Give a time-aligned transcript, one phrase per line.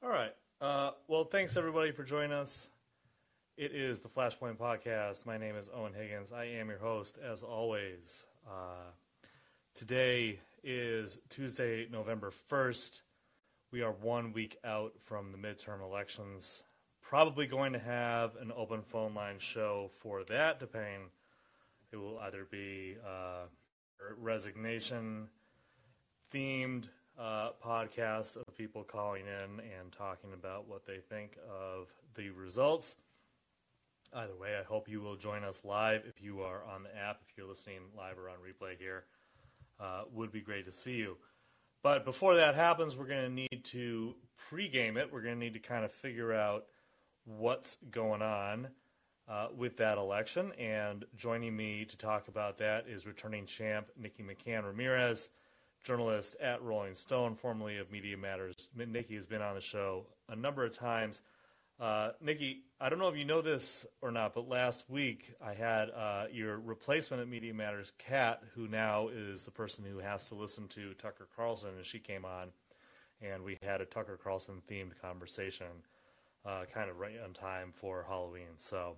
[0.00, 0.32] All right.
[0.60, 2.68] Uh, well, thanks everybody for joining us.
[3.56, 5.26] It is the Flashpoint Podcast.
[5.26, 6.30] My name is Owen Higgins.
[6.30, 8.24] I am your host, as always.
[8.46, 8.92] Uh,
[9.74, 13.02] today is Tuesday, November 1st.
[13.72, 16.62] We are one week out from the midterm elections.
[17.02, 21.10] Probably going to have an open phone line show for that, depending.
[21.90, 23.46] It will either be uh,
[24.16, 25.26] resignation
[26.32, 26.84] themed
[27.18, 32.96] uh, podcast of people calling in and talking about what they think of the results.
[34.14, 37.20] Either way, I hope you will join us live if you are on the app,
[37.28, 39.04] if you're listening live or on replay here.
[39.80, 41.16] Uh, would be great to see you.
[41.82, 44.14] But before that happens, we're going to need to
[44.50, 45.12] pregame it.
[45.12, 46.66] We're going to need to kind of figure out
[47.24, 48.68] what's going on
[49.28, 50.52] uh, with that election.
[50.58, 55.30] And joining me to talk about that is returning champ Nikki McCann Ramirez
[55.84, 58.68] journalist at Rolling Stone, formerly of Media Matters.
[58.76, 61.22] Nikki has been on the show a number of times.
[61.80, 65.54] Uh, Nikki, I don't know if you know this or not, but last week I
[65.54, 70.28] had uh, your replacement at Media Matters, Kat, who now is the person who has
[70.28, 72.48] to listen to Tucker Carlson, and she came on,
[73.22, 75.66] and we had a Tucker Carlson themed conversation,
[76.44, 78.56] uh, kind of right on time for Halloween.
[78.58, 78.96] So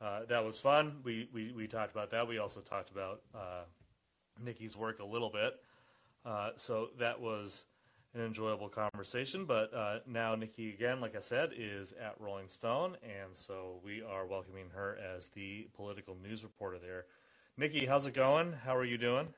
[0.00, 0.98] uh, that was fun.
[1.02, 2.28] We, we we talked about that.
[2.28, 3.64] We also talked about uh,
[4.44, 5.54] Nikki's work a little bit.
[6.26, 7.64] Uh, so that was
[8.14, 9.44] an enjoyable conversation.
[9.44, 14.02] But uh, now Nikki, again, like I said, is at Rolling Stone, and so we
[14.02, 17.04] are welcoming her as the political news reporter there.
[17.56, 18.52] Nikki, how's it going?
[18.52, 19.28] How are you doing?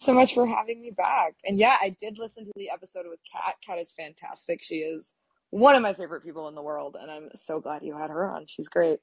[0.00, 1.34] So much for having me back.
[1.44, 3.54] And yeah, I did listen to the episode with Kat.
[3.64, 4.62] Kat is fantastic.
[4.62, 5.14] She is
[5.50, 8.28] one of my favorite people in the world, and I'm so glad you had her
[8.28, 8.46] on.
[8.48, 8.98] She's great.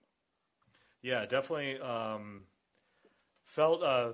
[1.02, 2.42] Yeah, definitely um,
[3.46, 4.14] felt uh,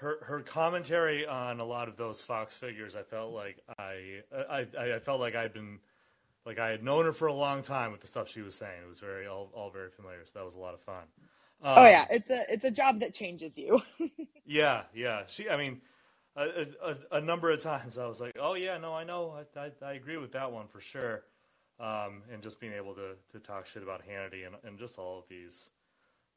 [0.00, 4.20] her her commentary on a lot of those Fox figures, I felt like I
[4.50, 5.78] I I felt like I'd been
[6.46, 8.82] like I had known her for a long time with the stuff she was saying.
[8.82, 10.24] It was very all all very familiar.
[10.24, 11.02] So that was a lot of fun.
[11.62, 13.82] Um, oh yeah, it's a it's a job that changes you.
[14.46, 15.24] yeah, yeah.
[15.26, 15.82] She, I mean,
[16.34, 19.60] a, a, a, number of times I was like, oh yeah, no, I know, I
[19.60, 21.24] I, I agree with that one for sure.
[21.78, 25.18] Um, and just being able to to talk shit about Hannity and and just all
[25.18, 25.68] of these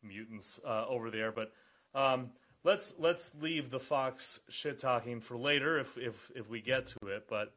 [0.04, 1.54] mutants uh, over there, but.
[1.96, 2.32] Um,
[2.64, 7.08] let's let's leave the Fox shit talking for later if if if we get to
[7.08, 7.26] it.
[7.30, 7.54] But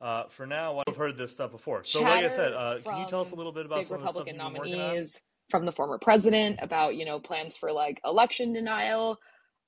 [0.00, 1.84] uh, for now, I've heard this stuff before.
[1.84, 4.40] So, like I said, uh, can you tell us a little bit about some Republican
[4.40, 5.20] of the stuff nominees
[5.50, 9.18] from the former president about you know plans for like election denial?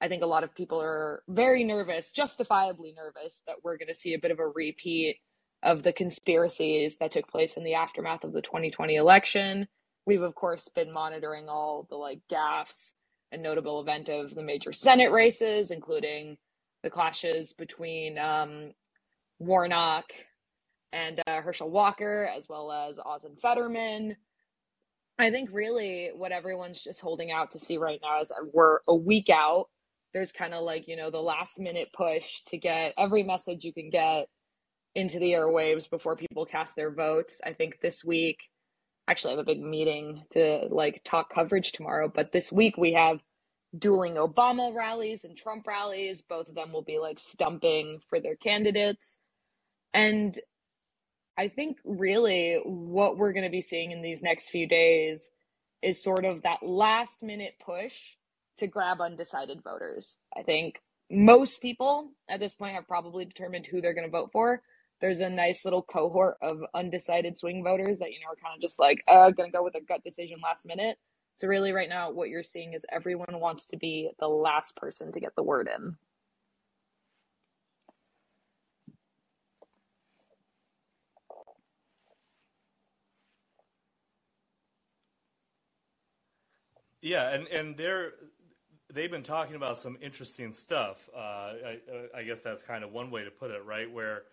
[0.01, 3.95] I think a lot of people are very nervous, justifiably nervous, that we're going to
[3.95, 5.19] see a bit of a repeat
[5.63, 9.69] of the conspiracies that took place in the aftermath of the 2020 election.
[10.05, 12.91] We've of course been monitoring all the like gaffes
[13.33, 16.37] a notable event of the major Senate races, including
[16.83, 18.73] the clashes between um,
[19.39, 20.05] Warnock
[20.93, 24.17] and uh, Herschel Walker, as well as and Fetterman.
[25.19, 28.95] I think really what everyone's just holding out to see right now is we're a
[28.95, 29.67] week out.
[30.13, 33.73] There's kind of like, you know, the last minute push to get every message you
[33.73, 34.27] can get
[34.95, 37.41] into the airwaves before people cast their votes.
[37.45, 38.39] I think this week
[39.09, 42.11] actually I have a big meeting to like talk coverage tomorrow.
[42.13, 43.21] But this week we have
[43.77, 46.23] dueling Obama rallies and Trump rallies.
[46.23, 49.19] Both of them will be like stumping for their candidates.
[49.95, 50.39] And
[51.39, 55.31] I think really what we're going to be seeing in these next few days
[55.83, 57.95] is sort of that last minute push
[58.59, 60.19] to grab undecided voters.
[60.37, 60.81] I think
[61.11, 64.63] most people at this point have probably determined who they're going to vote for
[65.03, 68.63] there's a nice little cohort of undecided swing voters that you know are kind of
[68.63, 70.99] just like uh gonna go with a gut decision last minute.
[71.37, 75.13] So really right now what you're seeing is everyone wants to be the last person
[75.13, 75.97] to get the word in.
[87.03, 88.13] Yeah and and they're
[88.93, 91.09] they've been talking about some interesting stuff.
[91.17, 91.79] Uh, I,
[92.17, 93.91] I guess that's kind of one way to put it right?
[93.91, 94.25] Where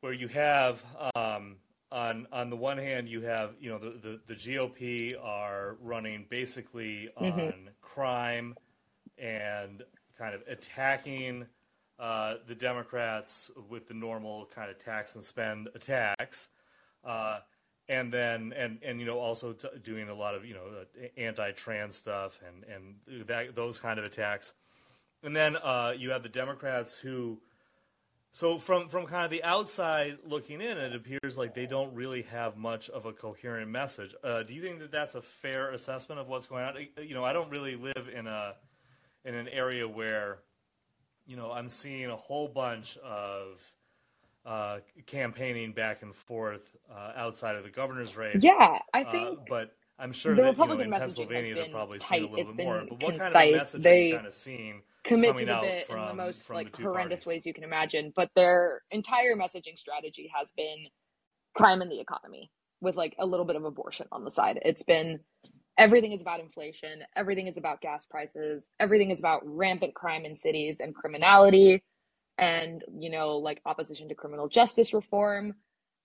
[0.00, 0.82] where you have
[1.14, 1.56] um,
[1.90, 6.26] on on the one hand you have you know the the, the GOP are running
[6.28, 7.40] basically mm-hmm.
[7.40, 8.54] on crime
[9.18, 9.82] and
[10.18, 11.46] kind of attacking
[11.98, 16.48] uh, the Democrats with the normal kind of tax and spend attacks.
[17.04, 17.38] Uh,
[17.88, 21.06] and then and and you know also t- doing a lot of you know uh,
[21.16, 24.52] anti-trans stuff and and that, those kind of attacks
[25.22, 27.38] and then uh, you have the Democrats who
[28.36, 32.20] so from from kind of the outside looking in, it appears like they don't really
[32.20, 34.14] have much of a coherent message.
[34.22, 36.74] Uh, do you think that that's a fair assessment of what's going on?
[37.02, 38.52] You know, I don't really live in a
[39.24, 40.40] in an area where,
[41.26, 43.58] you know, I'm seeing a whole bunch of
[44.44, 48.42] uh, campaigning back and forth uh, outside of the governor's race.
[48.42, 51.64] Yeah, I Uh, think but I'm sure the that Republican you know, in Pennsylvania they're
[51.64, 52.08] been probably tight.
[52.08, 52.78] seeing a little It's bit more.
[52.80, 53.52] been But what kind of concise.
[53.54, 54.82] message They are you kind of seeing?
[55.06, 57.26] Commit to the bit in the most from the like horrendous parties.
[57.26, 58.12] ways you can imagine.
[58.14, 60.86] But their entire messaging strategy has been
[61.54, 62.50] crime in the economy
[62.80, 64.58] with like a little bit of abortion on the side.
[64.62, 65.20] It's been
[65.78, 70.34] everything is about inflation, everything is about gas prices, everything is about rampant crime in
[70.34, 71.82] cities and criminality
[72.38, 75.54] and you know like opposition to criminal justice reform.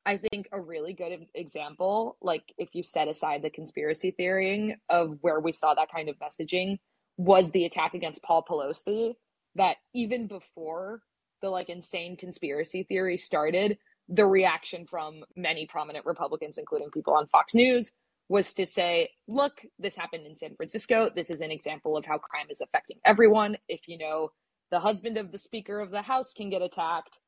[0.05, 5.17] I think a really good example, like if you set aside the conspiracy theorying of
[5.21, 6.79] where we saw that kind of messaging,
[7.21, 9.15] was the attack against Paul Pelosi.
[9.55, 11.01] That even before
[11.41, 13.77] the like insane conspiracy theory started,
[14.09, 17.91] the reaction from many prominent Republicans, including people on Fox News,
[18.29, 21.09] was to say, look, this happened in San Francisco.
[21.13, 23.57] This is an example of how crime is affecting everyone.
[23.67, 24.29] If you know
[24.71, 27.19] the husband of the Speaker of the House can get attacked,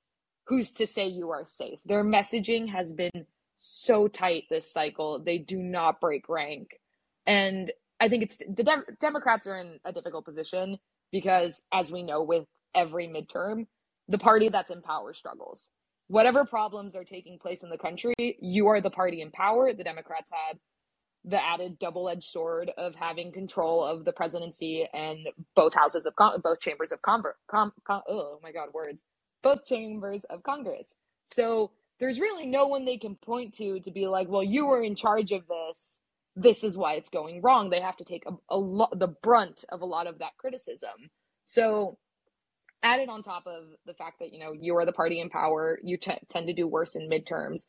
[0.48, 1.80] who's to say you are safe?
[1.86, 3.25] Their messaging has been
[3.57, 5.19] so tight this cycle.
[5.19, 6.80] They do not break rank.
[7.28, 7.72] And
[8.03, 10.77] I think it's the Dem- Democrats are in a difficult position
[11.13, 12.45] because, as we know, with
[12.75, 13.67] every midterm,
[14.09, 15.69] the party that's in power struggles.
[16.09, 19.73] Whatever problems are taking place in the country, you are the party in power.
[19.73, 20.59] The Democrats had
[21.25, 25.19] the added double-edged sword of having control of the presidency and
[25.55, 27.38] both houses of con- both chambers of Congress.
[27.51, 29.03] Com- com- oh my God, words!
[29.44, 30.94] Both chambers of Congress.
[31.25, 34.83] So there's really no one they can point to to be like, well, you were
[34.83, 36.01] in charge of this.
[36.35, 37.69] This is why it's going wrong.
[37.69, 41.12] They have to take a, a lot the brunt of a lot of that criticism.
[41.45, 41.97] So
[42.83, 45.80] added on top of the fact that you know you are the party in power,
[45.83, 47.65] you t- tend to do worse in midterms.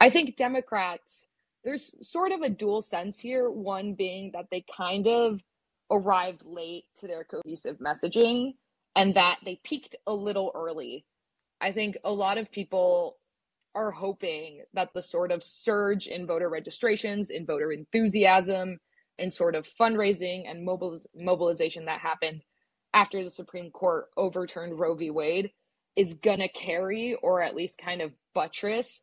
[0.00, 1.26] I think Democrats
[1.64, 3.50] there's sort of a dual sense here.
[3.50, 5.40] One being that they kind of
[5.90, 8.54] arrived late to their cohesive messaging
[8.96, 11.04] and that they peaked a little early.
[11.60, 13.18] I think a lot of people
[13.74, 18.78] are hoping that the sort of surge in voter registrations, in voter enthusiasm,
[19.18, 22.42] and sort of fundraising and mobiliz- mobilization that happened
[22.94, 25.10] after the Supreme Court overturned Roe v.
[25.10, 25.50] Wade
[25.96, 29.02] is gonna carry or at least kind of buttress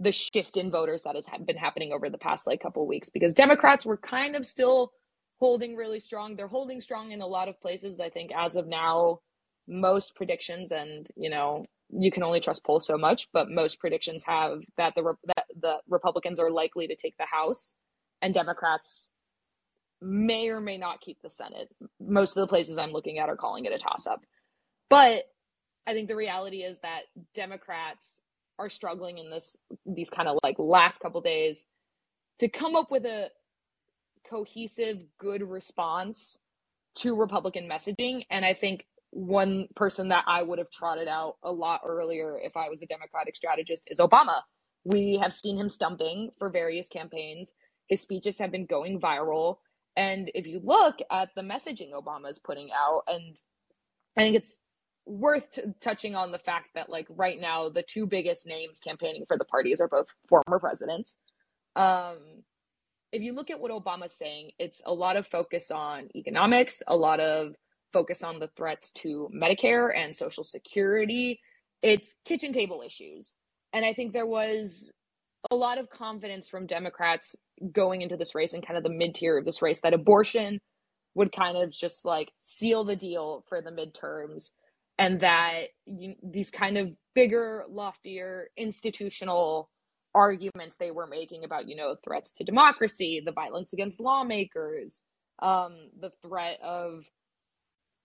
[0.00, 3.08] the shift in voters that has ha- been happening over the past like couple weeks
[3.08, 4.92] because Democrats were kind of still
[5.38, 6.36] holding really strong.
[6.36, 8.00] They're holding strong in a lot of places.
[8.00, 9.20] I think as of now,
[9.68, 14.24] most predictions and you know you can only trust polls so much, but most predictions
[14.24, 17.74] have that the that the Republicans are likely to take the House
[18.22, 19.08] and Democrats
[20.00, 21.68] may or may not keep the Senate.
[22.00, 24.20] Most of the places I'm looking at are calling it a toss up.
[24.90, 25.24] But
[25.86, 27.02] I think the reality is that
[27.34, 28.20] Democrats
[28.58, 31.66] are struggling in this these kind of like last couple days
[32.38, 33.30] to come up with a
[34.28, 36.36] cohesive good response
[36.96, 41.50] to Republican messaging and I think one person that I would have trotted out a
[41.50, 44.42] lot earlier if I was a Democratic strategist is Obama.
[44.84, 47.52] We have seen him stumping for various campaigns.
[47.88, 49.56] His speeches have been going viral.
[49.96, 53.36] And if you look at the messaging Obama is putting out, and
[54.16, 54.60] I think it's
[55.06, 59.24] worth t- touching on the fact that, like, right now, the two biggest names campaigning
[59.26, 61.16] for the parties are both former presidents.
[61.74, 62.18] Um,
[63.12, 66.96] if you look at what Obama's saying, it's a lot of focus on economics, a
[66.96, 67.54] lot of
[67.92, 71.40] focus on the threats to Medicare and Social Security.
[71.82, 73.34] It's kitchen table issues.
[73.72, 74.90] And I think there was
[75.50, 77.36] a lot of confidence from Democrats
[77.72, 80.60] going into this race and kind of the mid tier of this race that abortion
[81.14, 84.50] would kind of just like seal the deal for the midterms
[84.98, 89.70] and that you, these kind of bigger, loftier institutional
[90.14, 95.00] arguments they were making about, you know, threats to democracy, the violence against lawmakers,
[95.40, 97.04] um, the threat of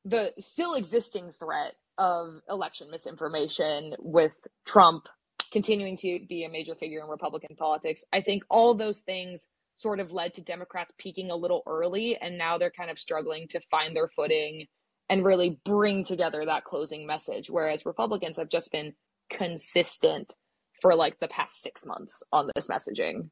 [0.06, 4.34] the still existing threat of election misinformation with
[4.66, 5.08] Trump
[5.52, 8.04] continuing to be a major figure in Republican politics.
[8.14, 12.38] I think all those things sort of led to Democrats peaking a little early, and
[12.38, 14.68] now they're kind of struggling to find their footing
[15.10, 17.50] and really bring together that closing message.
[17.50, 18.94] Whereas Republicans have just been
[19.30, 20.34] consistent
[20.82, 23.30] for like the past six months on this messaging.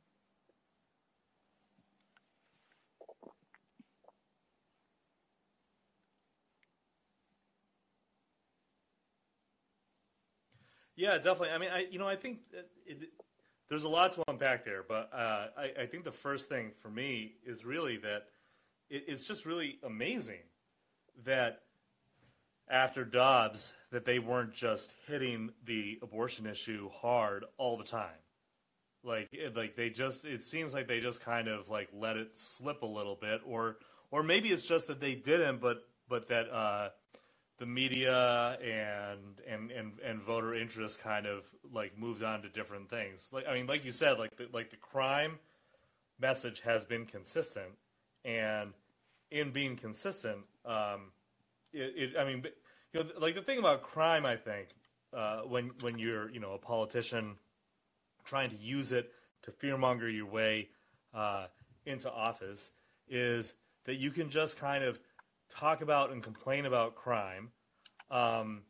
[10.99, 11.51] Yeah, definitely.
[11.51, 12.39] I mean, I you know I think
[12.85, 13.09] it,
[13.69, 16.89] there's a lot to unpack there, but uh, I, I think the first thing for
[16.89, 18.23] me is really that
[18.89, 20.41] it, it's just really amazing
[21.23, 21.61] that
[22.69, 28.19] after Dobbs that they weren't just hitting the abortion issue hard all the time.
[29.01, 32.35] Like it, like they just it seems like they just kind of like let it
[32.35, 33.77] slip a little bit, or
[34.11, 35.77] or maybe it's just that they didn't, but
[36.09, 36.89] but that uh,
[37.59, 42.89] the media and and and and voter interest kind of like moved on to different
[42.89, 43.29] things.
[43.31, 45.37] Like I mean, like you said, like the, like the crime
[46.19, 47.71] message has been consistent,
[48.23, 48.73] and
[49.29, 51.11] in being consistent, um,
[51.73, 52.43] it, it I mean,
[52.93, 54.69] you know, like the thing about crime, I think
[55.13, 57.35] uh, when when you're you know a politician
[58.25, 59.11] trying to use it
[59.43, 60.69] to fearmonger your way
[61.13, 61.47] uh,
[61.85, 62.71] into office
[63.07, 63.53] is
[63.85, 64.99] that you can just kind of
[65.49, 67.49] talk about and complain about crime
[68.11, 68.61] um,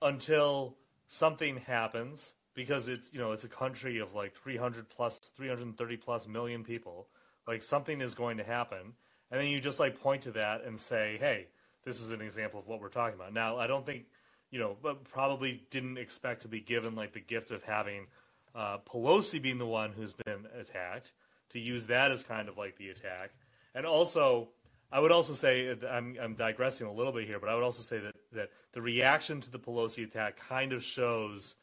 [0.00, 5.96] until something happens because it's you know it's a country of like 300 plus 330
[5.96, 7.08] plus million people
[7.46, 8.94] like something is going to happen.
[9.30, 11.48] And then you just like point to that and say hey
[11.84, 13.32] this is an example of what we're talking about.
[13.32, 14.04] Now i don't think
[14.50, 14.76] you know
[15.10, 18.06] probably didn't expect to be given like the gift of having
[18.54, 21.12] uh, pelosi being the one who's been attacked
[21.50, 23.30] to use that as kind of like the attack.
[23.74, 24.48] And also
[24.92, 27.82] I would also say I'm, I'm digressing a little bit here, but I would also
[27.82, 31.54] say that, that the reaction to the Pelosi attack kind of shows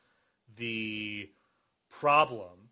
[0.57, 1.29] the
[1.89, 2.69] problem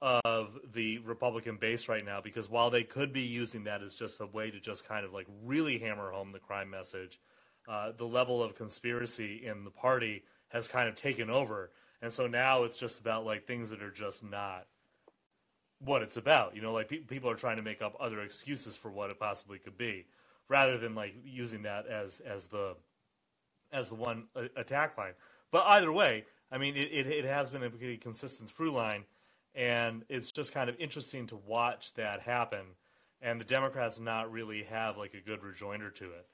[0.00, 4.20] of the Republican base right now because while they could be using that as just
[4.20, 7.20] a way to just kind of like really hammer home the crime message,
[7.68, 11.70] uh, the level of conspiracy in the party has kind of taken over.
[12.00, 14.66] And so now it's just about like things that are just not
[15.84, 16.54] what it's about.
[16.54, 19.18] You know, like pe- people are trying to make up other excuses for what it
[19.18, 20.06] possibly could be,
[20.48, 22.76] rather than like using that as as the
[23.72, 25.12] as the one uh, attack line.
[25.50, 29.04] But either way, I mean, it, it, it has been a pretty consistent through line,
[29.54, 32.66] and it's just kind of interesting to watch that happen.
[33.22, 36.26] And the Democrats not really have like a good rejoinder to it.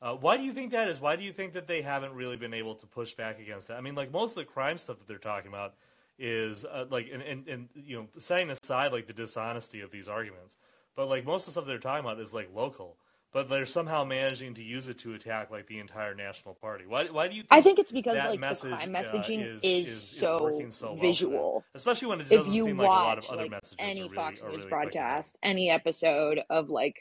[0.00, 1.00] Uh, why do you think that is?
[1.00, 3.76] Why do you think that they haven't really been able to push back against that?
[3.76, 5.74] I mean, like most of the crime stuff that they're talking about
[6.18, 10.08] is uh, like and, and, and you know setting aside like the dishonesty of these
[10.08, 10.56] arguments
[10.96, 12.96] but like most of the stuff they're talking about is like local
[13.32, 16.84] but they're somehow managing to use it to attack like the entire national party.
[16.86, 19.56] Why, why do you think i think it's because like message, the crime messaging uh,
[19.56, 21.32] is, is, is, so, so visual.
[21.32, 23.50] Well especially when it doesn't if you seem watch like a lot of other like,
[23.50, 26.96] messages any really, fox news really broadcast any episode of like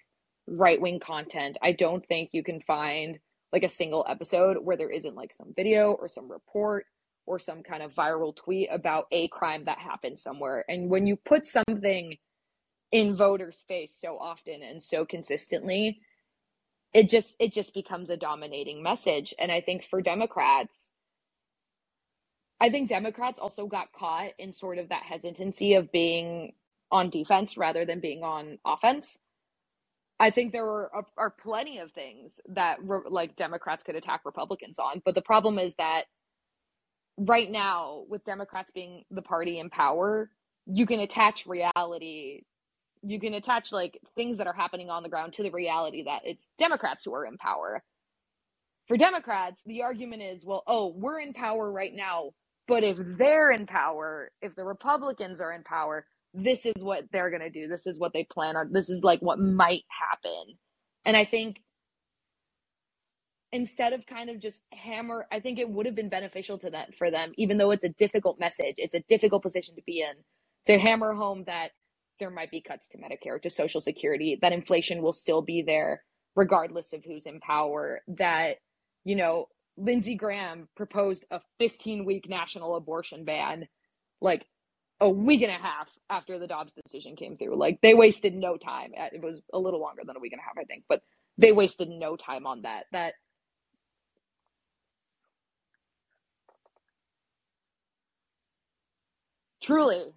[0.47, 3.19] right-wing content i don't think you can find
[3.51, 6.85] like a single episode where there isn't like some video or some report
[7.27, 10.65] or some kind of viral tweet about a crime that happened somewhere.
[10.67, 12.17] And when you put something
[12.91, 15.99] in voters' face so often and so consistently,
[16.93, 19.33] it just it just becomes a dominating message.
[19.37, 20.91] And I think for Democrats,
[22.59, 26.53] I think Democrats also got caught in sort of that hesitancy of being
[26.89, 29.19] on defense rather than being on offense.
[30.19, 32.77] I think there were are, are plenty of things that
[33.09, 36.05] like Democrats could attack Republicans on, but the problem is that
[37.17, 40.29] right now with democrats being the party in power
[40.65, 42.41] you can attach reality
[43.03, 46.21] you can attach like things that are happening on the ground to the reality that
[46.25, 47.83] it's democrats who are in power.
[48.87, 52.31] For democrats the argument is well oh we're in power right now
[52.67, 57.29] but if they're in power if the republicans are in power this is what they're
[57.29, 57.67] going to do.
[57.67, 58.71] This is what they plan on.
[58.71, 60.55] This is like what might happen.
[61.05, 61.57] And i think
[63.53, 66.95] instead of kind of just hammer i think it would have been beneficial to that
[66.97, 68.75] for them even though it's a difficult message.
[68.77, 70.15] It's a difficult position to be in
[70.67, 71.71] to hammer home that
[72.19, 76.03] there might be cuts to medicare to social security that inflation will still be there
[76.35, 78.57] regardless of who's in power that
[79.05, 83.67] you know lindsey graham proposed a 15 week national abortion ban
[84.21, 84.45] like
[85.01, 87.57] a week and a half after the dobbs decision came through.
[87.57, 88.93] Like they wasted no time.
[88.99, 91.01] Uh, it was a little longer than a week and a half i think but
[91.37, 93.13] they wasted no time on that that
[99.67, 100.13] Truly.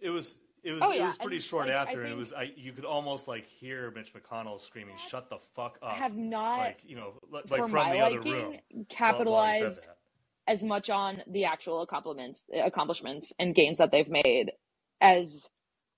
[0.00, 2.32] It was it was Oh, it was pretty and, short like, after, and it was
[2.32, 6.16] I you could almost like hear Mitch McConnell screaming, "Shut the fuck up!" I have
[6.16, 8.52] not, like you know, like from the other liking, room.
[8.52, 9.80] he said capitalized
[10.48, 14.52] as much on the actual accomplishments, accomplishments and gains that they've made
[15.00, 15.48] as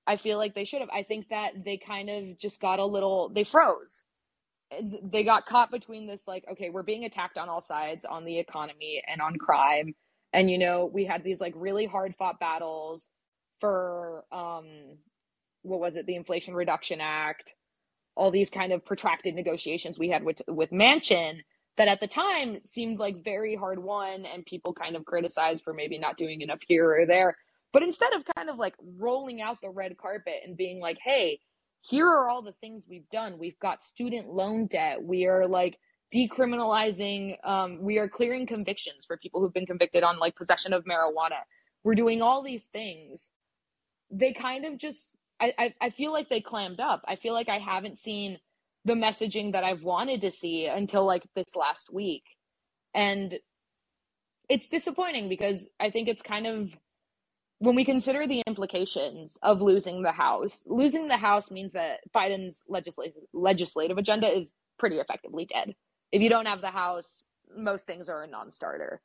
[0.07, 0.91] I feel like they should have.
[0.91, 4.03] I think that they kind of just got a little, they froze.
[5.03, 8.39] They got caught between this, like, okay, we're being attacked on all sides on the
[8.39, 9.95] economy and on crime.
[10.35, 13.07] And, you know, we had these like really hard fought battles
[13.61, 14.67] for, um,
[15.63, 17.55] what was it, the Inflation Reduction Act,
[18.17, 21.39] all these kind of protracted negotiations we had with, with Manchin
[21.77, 25.73] that at the time seemed like very hard won and people kind of criticized for
[25.73, 27.37] maybe not doing enough here or there.
[27.73, 31.41] But instead of kind of like rolling out the red carpet and being like, hey,
[31.81, 33.39] here are all the things we've done.
[33.39, 35.03] We've got student loan debt.
[35.03, 35.79] We are like
[36.13, 40.85] decriminalizing, um, we are clearing convictions for people who've been convicted on like possession of
[40.85, 41.39] marijuana.
[41.83, 43.29] We're doing all these things.
[44.11, 47.03] They kind of just, I, I, I feel like they clammed up.
[47.07, 48.39] I feel like I haven't seen
[48.85, 52.25] the messaging that I've wanted to see until like this last week.
[52.95, 53.39] And
[54.49, 56.71] it's disappointing because I think it's kind of
[57.59, 62.63] when we consider the implications of losing the House, losing the House means that Biden's
[62.69, 65.75] legislative legislative agenda is pretty effectively dead.
[66.15, 67.09] If you don't have the House,
[67.59, 69.03] most things are a non-starter.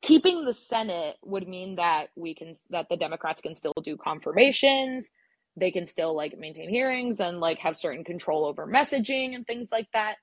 [0.00, 5.06] Keeping the Senate would mean that we can that the Democrats can still do confirmations,
[5.54, 9.68] they can still like maintain hearings and like have certain control over messaging and things
[9.70, 10.14] like that.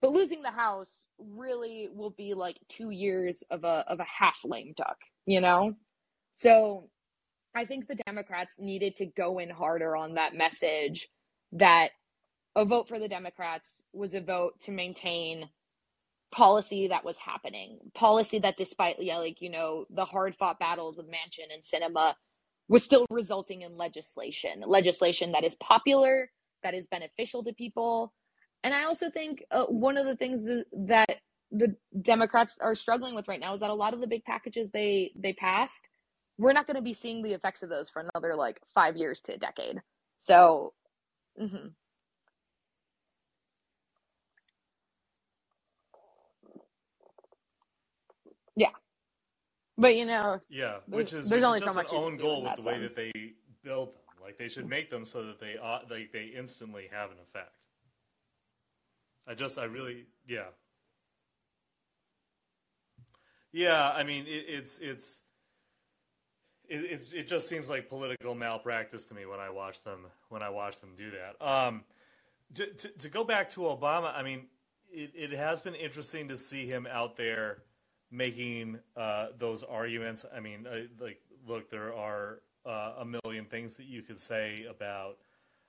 [0.00, 4.36] But losing the House really will be like two years of a of a half
[4.44, 5.74] lame duck, you know?
[6.34, 6.90] So
[7.56, 11.08] I think the Democrats needed to go in harder on that message
[11.54, 11.88] that
[12.54, 15.48] a vote for the Democrats was a vote to maintain
[16.32, 20.96] policy that was happening, policy that despite yeah, like, you know, the hard fought battles
[20.96, 22.14] with Manchin and Sinema
[22.68, 26.30] was still resulting in legislation, legislation that is popular,
[26.62, 28.12] that is beneficial to people.
[28.64, 31.16] And I also think uh, one of the things that
[31.52, 34.70] the Democrats are struggling with right now is that a lot of the big packages
[34.72, 35.86] they they passed
[36.38, 39.20] we're not going to be seeing the effects of those for another like five years
[39.22, 39.80] to a decade.
[40.20, 40.72] So,
[41.40, 41.68] mm-hmm.
[48.56, 48.70] yeah,
[49.78, 52.42] but you know, yeah, which is there's which only is so much an own goal
[52.42, 53.12] with the way that they
[53.62, 54.02] build them.
[54.22, 57.52] Like they should make them so that they uh, like they instantly have an effect.
[59.28, 60.46] I just I really yeah
[63.52, 65.20] yeah I mean it, it's it's
[66.68, 70.50] it, it just seems like political malpractice to me when I watch them when I
[70.50, 71.46] watch them do that.
[71.46, 71.84] Um,
[72.54, 74.46] to, to, to, go back to Obama, I mean,
[74.90, 77.58] it, it has been interesting to see him out there
[78.10, 80.24] making uh, those arguments.
[80.34, 84.66] I mean, uh, like, look, there are uh, a million things that you could say
[84.68, 85.16] about.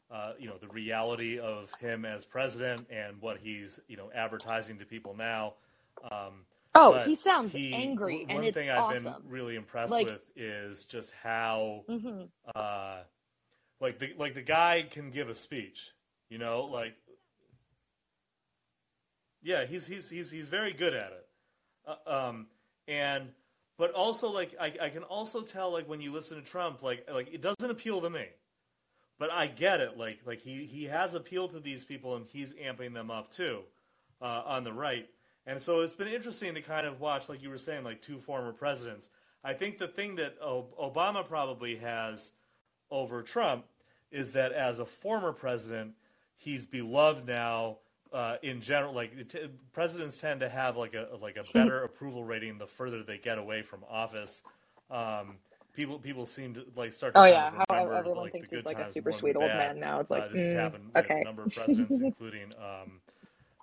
[0.09, 4.79] Uh, you know the reality of him as president and what he's you know advertising
[4.79, 5.55] to people now.
[6.09, 6.45] Um,
[6.79, 10.85] Oh, he sounds he, angry, and it's thing I've been really impressed like, with is
[10.85, 12.25] just how, mm-hmm.
[12.55, 12.97] uh,
[13.81, 15.91] like the like the guy can give a speech.
[16.29, 16.93] You know, like
[19.41, 21.26] yeah, he's he's he's he's very good at it.
[21.87, 22.47] Uh, um,
[22.87, 23.29] and
[23.77, 27.07] but also like I, I can also tell like when you listen to Trump, like
[27.11, 28.25] like it doesn't appeal to me.
[29.19, 29.97] But I get it.
[29.97, 33.61] Like like he he has appealed to these people, and he's amping them up too
[34.21, 35.07] uh, on the right.
[35.45, 38.19] And so it's been interesting to kind of watch, like you were saying, like two
[38.19, 39.09] former presidents.
[39.43, 42.31] I think the thing that Obama probably has
[42.91, 43.65] over Trump
[44.11, 45.93] is that as a former president,
[46.35, 47.77] he's beloved now.
[48.17, 52.23] Uh, in general, like t- presidents tend to have like a like a better approval
[52.23, 54.41] rating the further they get away from office.
[54.89, 55.35] Um,
[55.73, 57.13] people people seem to like start.
[57.13, 59.99] To oh yeah, how everyone like, thinks he's like a super sweet old man now.
[59.99, 61.13] It's like uh, this mm, has happened okay.
[61.13, 63.01] with a number of presidents, including um,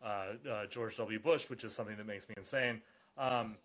[0.04, 1.18] uh, uh, George W.
[1.18, 2.80] Bush, which is something that makes me insane.
[3.18, 3.56] Um,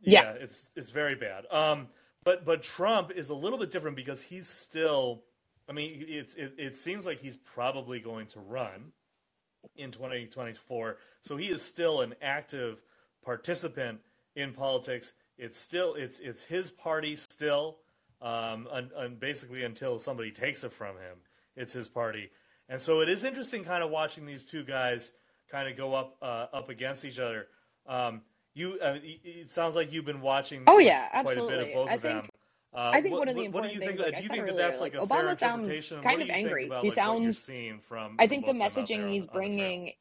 [0.00, 0.22] yeah.
[0.22, 0.32] yeah.
[0.38, 1.46] it's it's very bad.
[1.50, 1.88] Um,
[2.22, 5.24] but but Trump is a little bit different because he's still.
[5.68, 8.92] I mean, it's it, it seems like he's probably going to run
[9.76, 10.96] in 2024.
[11.22, 12.82] So he is still an active
[13.24, 14.00] participant
[14.36, 15.12] in politics.
[15.38, 17.78] It's still it's it's his party still,
[18.20, 21.18] um, and, and basically until somebody takes it from him,
[21.56, 22.30] it's his party.
[22.68, 25.12] And so it is interesting, kind of watching these two guys
[25.50, 27.48] kind of go up uh, up against each other.
[27.86, 28.22] Um,
[28.54, 30.62] you, uh, it sounds like you've been watching.
[30.66, 31.54] Oh yeah, quite absolutely.
[31.54, 32.30] a bit of both I of think, them.
[32.74, 34.22] Uh, I think what, one of the important what do you things, think, like do
[34.24, 35.68] you think that that's like, like a Obama fair sounds
[36.02, 36.66] kind of angry.
[36.66, 37.50] About, he like, sounds.
[37.88, 39.92] from, I think the messaging he's bringing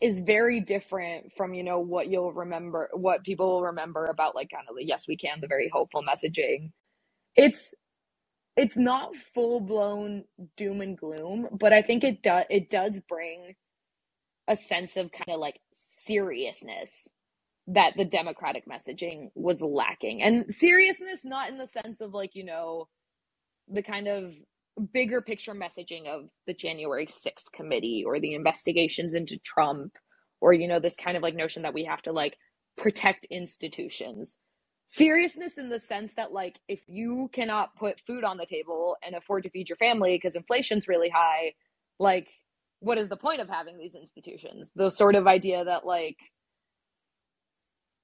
[0.00, 4.50] is very different from you know what you'll remember, what people will remember about like
[4.50, 6.72] kind of the yes we can, the very hopeful messaging.
[7.36, 7.74] It's
[8.56, 10.24] it's not full blown
[10.56, 13.54] doom and gloom, but I think it does it does bring
[14.48, 17.08] a sense of kind of like seriousness
[17.68, 20.22] that the democratic messaging was lacking.
[20.22, 22.88] And seriousness not in the sense of like, you know,
[23.68, 24.32] the kind of
[24.92, 29.92] bigger picture messaging of the January 6th committee or the investigations into Trump
[30.40, 32.36] or you know this kind of like notion that we have to like
[32.76, 34.36] protect institutions
[34.86, 39.14] seriousness in the sense that like if you cannot put food on the table and
[39.14, 41.52] afford to feed your family because inflation's really high
[41.98, 42.28] like
[42.80, 46.16] what is the point of having these institutions the sort of idea that like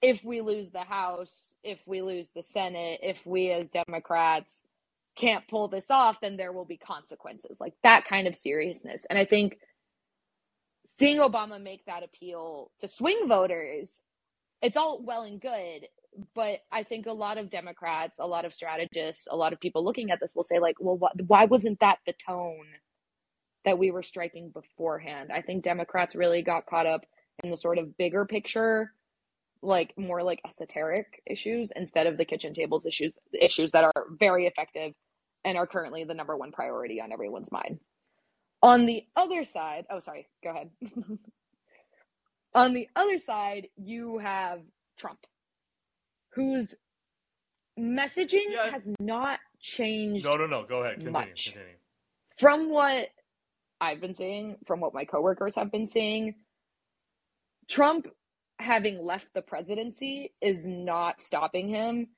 [0.04, 4.62] if we lose the house if we lose the senate if we as democrats
[5.16, 9.18] can't pull this off then there will be consequences like that kind of seriousness and
[9.18, 9.56] i think
[10.86, 13.92] seeing obama make that appeal to swing voters
[14.62, 15.88] it's all well and good
[16.34, 19.84] but I think a lot of Democrats, a lot of strategists, a lot of people
[19.84, 22.66] looking at this will say, like, well, wh- why wasn't that the tone
[23.64, 25.30] that we were striking beforehand.
[25.32, 27.04] I think Democrats really got caught up
[27.42, 28.92] in the sort of bigger picture,
[29.64, 34.46] like more like esoteric issues instead of the kitchen tables issues issues that are very
[34.46, 34.92] effective
[35.44, 37.78] and are currently the number one priority on everyone's mind.
[38.62, 40.70] On the other side, oh sorry, go ahead.
[42.54, 44.60] on the other side, you have
[44.96, 45.18] Trump,
[46.34, 46.74] whose
[47.78, 48.70] messaging Yeah.
[48.70, 50.64] has not changed No, no, no.
[50.64, 50.94] Go ahead.
[50.96, 51.12] Continue.
[51.12, 51.46] Much.
[51.52, 51.74] Continue.
[52.38, 53.08] from what
[53.80, 56.34] I've been seeing, from what my coworkers have been seeing,
[57.68, 58.06] Trump
[58.64, 62.08] having left the presidency is not stopping him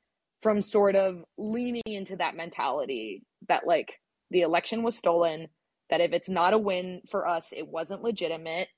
[0.43, 5.49] from sort of leaning into that mentality that like the election was stolen,
[5.91, 8.69] that if it's not a win for us, it wasn't legitimate.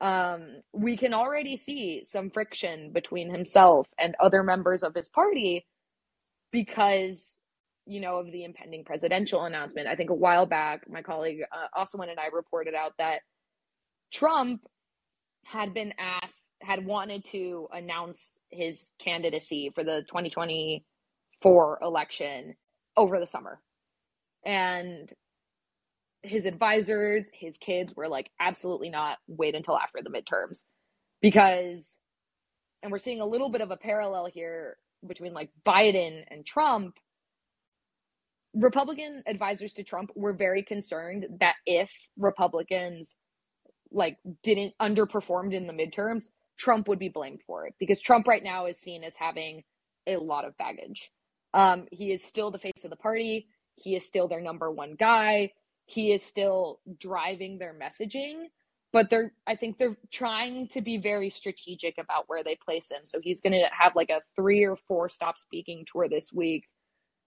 [0.00, 5.66] Um, we can already see some friction between himself and other members of his party
[6.52, 7.36] because
[7.88, 9.88] you know, of the impending presidential announcement.
[9.88, 13.22] I think a while back, my colleague uh, Asawin and I reported out that
[14.12, 14.60] Trump
[15.44, 22.54] had been asked, had wanted to announce his candidacy for the 2024 election
[22.96, 23.60] over the summer.
[24.44, 25.12] And
[26.22, 30.64] his advisors, his kids were like, absolutely not, wait until after the midterms.
[31.20, 31.96] Because,
[32.82, 36.94] and we're seeing a little bit of a parallel here between like Biden and Trump
[38.54, 43.14] Republican advisors to Trump were very concerned that if Republicans
[43.90, 48.42] like didn't underperformed in the midterms, Trump would be blamed for it because Trump right
[48.42, 49.62] now is seen as having
[50.06, 51.10] a lot of baggage.
[51.54, 53.48] Um, he is still the face of the party.
[53.76, 55.52] He is still their number one guy.
[55.86, 58.44] He is still driving their messaging,
[58.92, 63.02] but they're I think they're trying to be very strategic about where they place him.
[63.04, 66.64] So he's going to have like a three or four stop speaking tour this week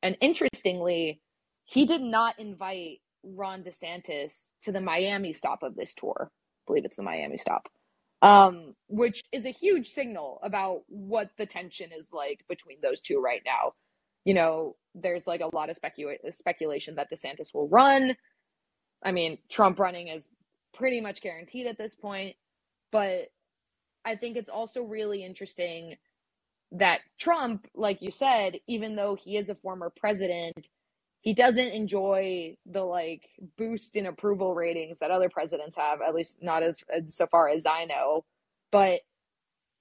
[0.03, 1.21] and interestingly,
[1.65, 6.31] he did not invite Ron DeSantis to the Miami stop of this tour.
[6.31, 7.67] I believe it's the Miami stop.
[8.21, 13.19] Um, which is a huge signal about what the tension is like between those two
[13.19, 13.73] right now.
[14.25, 18.15] You know, there's like a lot of specula- speculation that DeSantis will run.
[19.03, 20.27] I mean, Trump running is
[20.73, 22.35] pretty much guaranteed at this point,
[22.91, 23.29] but
[24.05, 25.95] I think it's also really interesting
[26.73, 30.67] that Trump, like you said, even though he is a former president,
[31.21, 36.37] he doesn't enjoy the like boost in approval ratings that other presidents have, at least
[36.41, 38.25] not as, as so far as I know.
[38.71, 39.01] But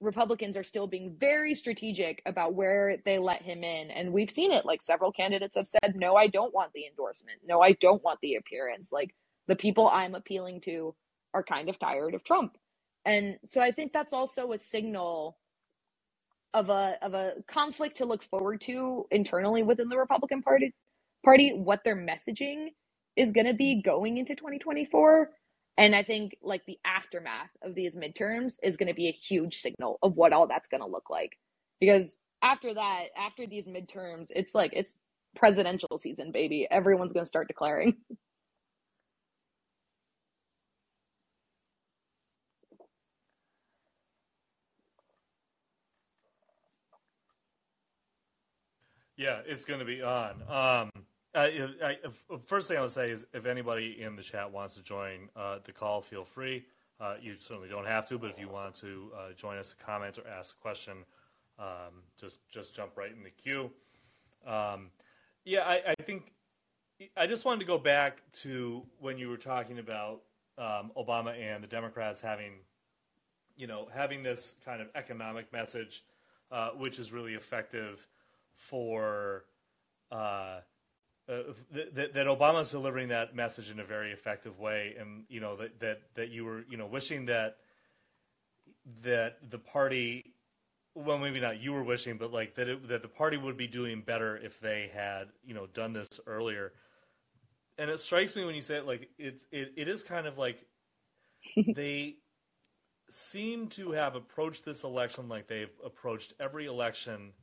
[0.01, 3.89] Republicans are still being very strategic about where they let him in.
[3.91, 4.65] And we've seen it.
[4.65, 7.39] Like several candidates have said, no, I don't want the endorsement.
[7.47, 8.91] No, I don't want the appearance.
[8.91, 9.15] Like
[9.47, 10.95] the people I'm appealing to
[11.33, 12.55] are kind of tired of Trump.
[13.05, 15.37] And so I think that's also a signal
[16.53, 20.73] of a of a conflict to look forward to internally within the Republican Party
[21.23, 22.67] party what their messaging
[23.15, 25.29] is going to be going into 2024
[25.77, 29.57] and I think like the aftermath of these midterms is going to be a huge
[29.61, 31.37] signal of what all that's going to look like.
[31.79, 34.93] Because after that after these midterms it's like it's
[35.35, 36.67] presidential season baby.
[36.69, 37.95] Everyone's going to start declaring.
[49.17, 50.41] Yeah, it's going to be on.
[50.49, 50.89] Um,
[51.33, 51.97] I, I,
[52.45, 55.59] first thing I would say is if anybody in the chat wants to join uh,
[55.63, 56.65] the call, feel free.
[56.99, 59.83] Uh, you certainly don't have to, but if you want to uh, join us to
[59.83, 60.97] comment or ask a question,
[61.57, 63.71] um, just just jump right in the queue.
[64.45, 64.89] Um,
[65.45, 66.33] yeah, I, I, think
[67.17, 70.21] I just wanted to go back to when you were talking about
[70.57, 72.53] um, Obama and the Democrats having,
[73.55, 76.03] you know, having this kind of economic message,
[76.51, 78.07] uh, which is really effective
[78.53, 79.45] for
[80.11, 80.59] uh,
[81.31, 81.53] uh,
[81.93, 85.79] that, that Obama's delivering that message in a very effective way, and you know that
[85.79, 87.57] that that you were you know wishing that
[89.03, 90.33] that the party,
[90.93, 93.67] well maybe not you were wishing, but like that it, that the party would be
[93.67, 96.73] doing better if they had you know done this earlier.
[97.77, 100.37] And it strikes me when you say it like it it, it is kind of
[100.37, 100.65] like
[101.75, 102.15] they
[103.09, 107.33] seem to have approached this election like they've approached every election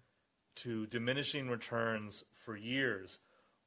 [0.57, 3.21] to diminishing returns for years,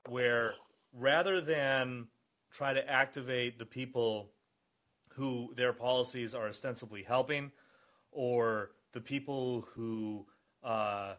[0.09, 0.53] where
[0.93, 2.07] rather than
[2.51, 4.31] try to activate the people
[5.09, 7.51] who their policies are ostensibly helping,
[8.11, 10.25] or the people who
[10.63, 11.13] uh,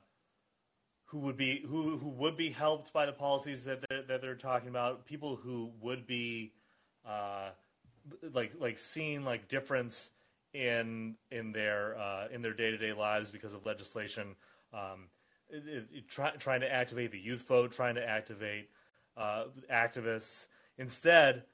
[1.07, 4.35] who would be who, who would be helped by the policies that they're, that they're
[4.35, 6.53] talking about, people who would be
[7.07, 7.51] uh,
[8.33, 10.11] like like seeing like difference
[10.55, 14.35] in in their uh, in their day to day lives because of legislation.
[14.73, 15.09] Um,
[16.09, 18.69] try, trying to activate the youth vote, trying to activate
[19.17, 20.49] uh, activists.
[20.79, 21.45] Instead,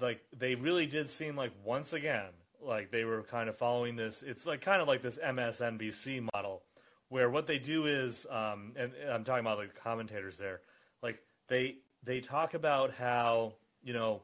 [0.00, 2.30] like they really did seem like once again
[2.62, 4.22] like they were kind of following this.
[4.22, 6.62] It's like kind of like this MSNBC model
[7.08, 10.60] where what they do is, um, and I'm talking about the commentators there,
[11.02, 14.22] like they they talk about how you know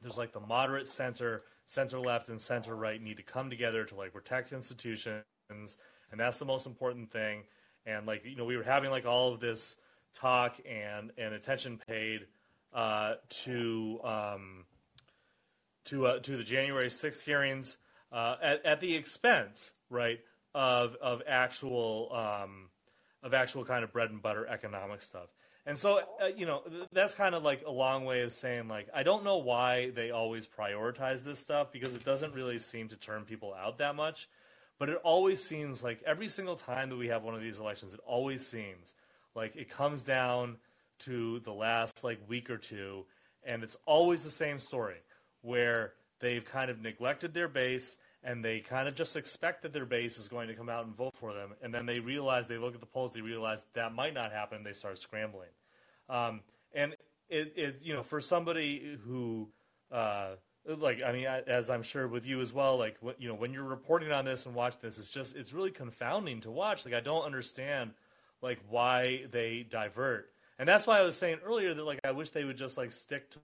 [0.00, 3.94] there's like the moderate center, center left, and center right need to come together to
[3.94, 7.44] like protect institutions, and that's the most important thing.
[7.86, 9.76] And like you know, we were having like all of this
[10.14, 12.26] talk and and attention paid
[12.72, 13.14] uh,
[13.44, 14.64] to um,
[15.86, 17.78] to uh, to the January sixth hearings
[18.12, 20.20] uh, at at the expense, right,
[20.54, 22.68] of of actual um,
[23.22, 25.28] of actual kind of bread and butter economic stuff.
[25.64, 28.88] And so, uh, you know, that's kind of like a long way of saying, like,
[28.92, 32.96] I don't know why they always prioritize this stuff because it doesn't really seem to
[32.96, 34.28] turn people out that much.
[34.82, 37.94] But it always seems like every single time that we have one of these elections,
[37.94, 38.96] it always seems
[39.32, 40.56] like it comes down
[41.04, 43.04] to the last like week or two,
[43.44, 44.96] and it's always the same story
[45.40, 49.86] where they've kind of neglected their base and they kind of just expect that their
[49.86, 52.58] base is going to come out and vote for them, and then they realize they
[52.58, 55.50] look at the polls, they realize that might not happen, they start scrambling.
[56.08, 56.40] Um,
[56.74, 56.96] and
[57.28, 59.48] it, it, you know, for somebody who,
[59.92, 60.30] uh,
[60.66, 63.64] like, I mean, as I'm sure with you as well, like, you know, when you're
[63.64, 66.84] reporting on this and watch this, it's just, it's really confounding to watch.
[66.84, 67.92] Like, I don't understand,
[68.40, 70.30] like, why they divert.
[70.58, 72.92] And that's why I was saying earlier that, like, I wish they would just, like,
[72.92, 73.38] stick to,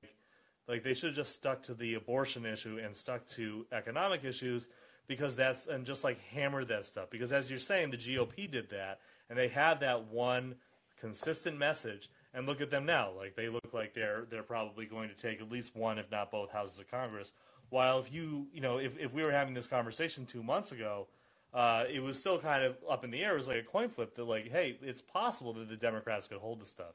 [0.68, 4.68] like they should have just stuck to the abortion issue and stuck to economic issues
[5.08, 8.70] because that's and just like hammer that stuff because as you're saying the GOP did
[8.70, 10.56] that and they have that one
[11.00, 15.08] consistent message and look at them now like they look like they're they're probably going
[15.08, 17.32] to take at least one if not both houses of Congress
[17.70, 21.06] while if you you know if, if we were having this conversation two months ago
[21.54, 23.88] uh, it was still kind of up in the air it was like a coin
[23.88, 26.94] flip that like hey it's possible that the Democrats could hold the stuff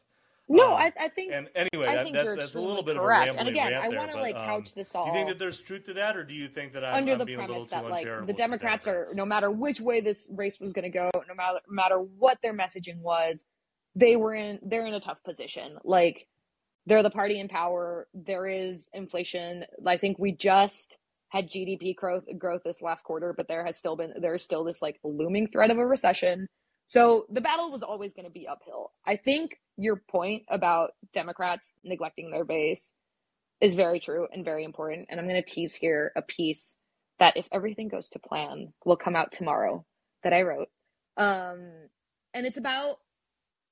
[0.50, 1.32] no, um, I, I, think.
[1.32, 3.30] And anyway, I that, think that's, that's a little bit correct.
[3.30, 5.06] of a rambling And again, I want to like couch um, this all.
[5.06, 7.14] Do you think that there's truth to that, or do you think that I'm, under
[7.14, 9.52] I'm the being premise a little that like the Democrats, the Democrats are no matter
[9.52, 12.98] which way this race was going to go, no matter no matter what their messaging
[13.00, 13.46] was,
[13.96, 15.78] they were in they're in a tough position.
[15.84, 16.28] Like
[16.86, 18.08] they're the party in power.
[18.14, 19.66] There is inflation.
[19.86, 20.98] I think we just
[21.30, 24.82] had GDP growth growth this last quarter, but there has still been there's still this
[24.82, 26.48] like looming threat of a recession.
[26.88, 28.92] So the battle was always going to be uphill.
[29.06, 32.92] I think your point about Democrats neglecting their base
[33.62, 35.08] is very true and very important.
[35.10, 36.76] And I'm going to tease here a piece
[37.20, 39.86] that, if everything goes to plan, will come out tomorrow
[40.24, 40.68] that I wrote.
[41.16, 41.70] Um,
[42.34, 42.98] and it's about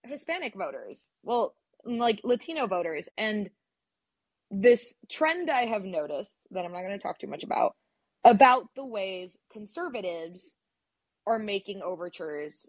[0.03, 3.07] Hispanic voters, well, like Latino voters.
[3.17, 3.49] And
[4.49, 7.75] this trend I have noticed that I'm not going to talk too much about
[8.23, 10.55] about the ways conservatives
[11.25, 12.67] are making overtures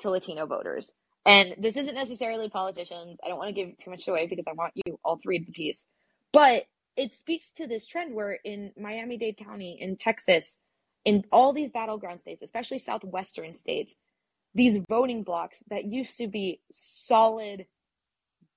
[0.00, 0.90] to Latino voters.
[1.26, 3.18] And this isn't necessarily politicians.
[3.22, 5.46] I don't want to give too much away because I want you all to read
[5.46, 5.84] the piece.
[6.32, 6.64] But
[6.96, 10.56] it speaks to this trend where in Miami Dade County, in Texas,
[11.04, 13.94] in all these battleground states, especially southwestern states,
[14.58, 17.64] these voting blocks that used to be solid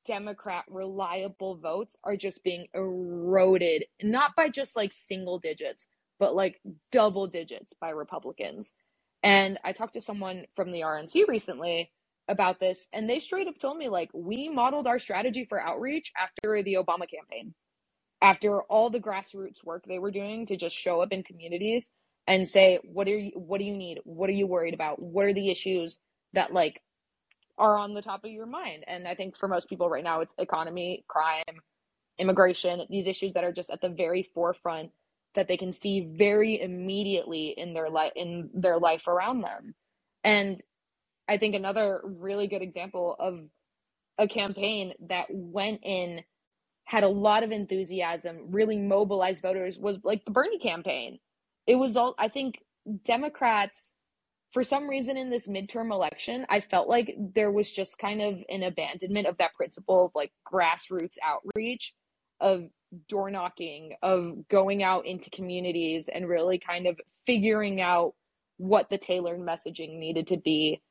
[0.07, 5.85] Democrat reliable votes are just being eroded, not by just like single digits,
[6.19, 6.59] but like
[6.91, 8.73] double digits by Republicans.
[9.21, 11.91] And I talked to someone from the RNC recently
[12.27, 16.11] about this and they straight up told me like we modeled our strategy for outreach
[16.17, 17.53] after the Obama campaign.
[18.23, 21.89] After all the grassroots work they were doing to just show up in communities
[22.31, 23.99] and say what are you what do you need?
[24.05, 25.01] What are you worried about?
[25.01, 25.99] What are the issues
[26.33, 26.81] that like
[27.57, 28.85] are on the top of your mind?
[28.87, 31.43] And I think for most people right now it's economy, crime,
[32.17, 34.91] immigration, these issues that are just at the very forefront
[35.35, 39.75] that they can see very immediately in their life in their life around them.
[40.23, 40.61] And
[41.27, 43.41] I think another really good example of
[44.19, 46.23] a campaign that went in,
[46.85, 51.19] had a lot of enthusiasm, really mobilized voters was like the Bernie campaign.
[51.67, 52.59] It was all, I think
[53.05, 53.93] Democrats,
[54.53, 58.39] for some reason in this midterm election, I felt like there was just kind of
[58.49, 61.93] an abandonment of that principle of like grassroots outreach,
[62.39, 62.63] of
[63.07, 68.13] door knocking, of going out into communities and really kind of figuring out
[68.57, 70.81] what the tailored messaging needed to be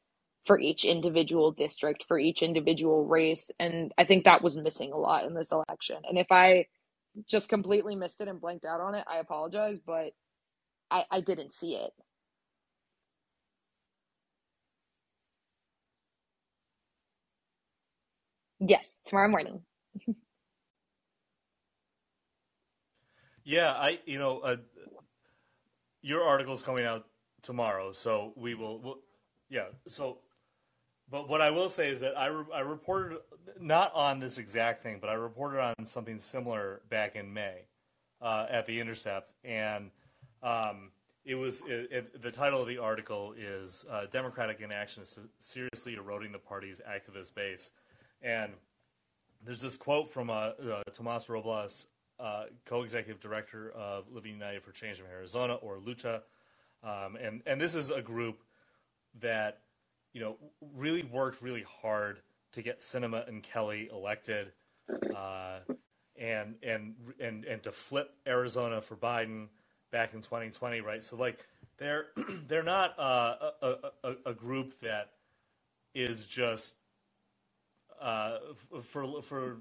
[0.47, 3.51] for each individual district, for each individual race.
[3.59, 5.97] And I think that was missing a lot in this election.
[6.09, 6.67] And if I
[7.29, 10.13] just completely missed it and blanked out on it, I apologize, but
[10.91, 11.93] I, I didn't see it.
[18.61, 19.63] Yes, tomorrow morning.
[23.45, 24.57] yeah, I you know uh,
[26.03, 27.07] your article is coming out
[27.43, 28.79] tomorrow, so we will.
[28.81, 28.99] We'll,
[29.49, 30.19] yeah, so
[31.11, 33.19] but what I will say is that I, re- I reported
[33.59, 37.63] not on this exact thing, but I reported on something similar back in May,
[38.23, 39.91] uh, at the Intercept, and
[40.43, 40.91] um,
[41.25, 45.95] it was it, it, the title of the article is uh, "Democratic Inaction is Seriously
[45.95, 47.71] Eroding the Party's Activist Base,"
[48.23, 48.53] and
[49.45, 51.87] there's this quote from uh, uh, Tomas Robles,
[52.19, 56.23] uh, co-executive director of Living United for Change in Arizona, or Lucha,
[56.83, 58.43] um, and and this is a group
[59.21, 59.59] that
[60.13, 60.37] you know
[60.75, 62.21] really worked really hard
[62.53, 64.53] to get Sinema and Kelly elected,
[65.15, 65.59] uh,
[66.19, 69.49] and and and and to flip Arizona for Biden
[69.91, 71.03] back in 2020, right?
[71.05, 71.39] So like
[71.79, 72.07] they're
[72.49, 73.75] they're not uh, a,
[74.05, 75.11] a, a group that
[75.95, 76.75] is just
[78.01, 78.39] uh,
[78.85, 79.59] for for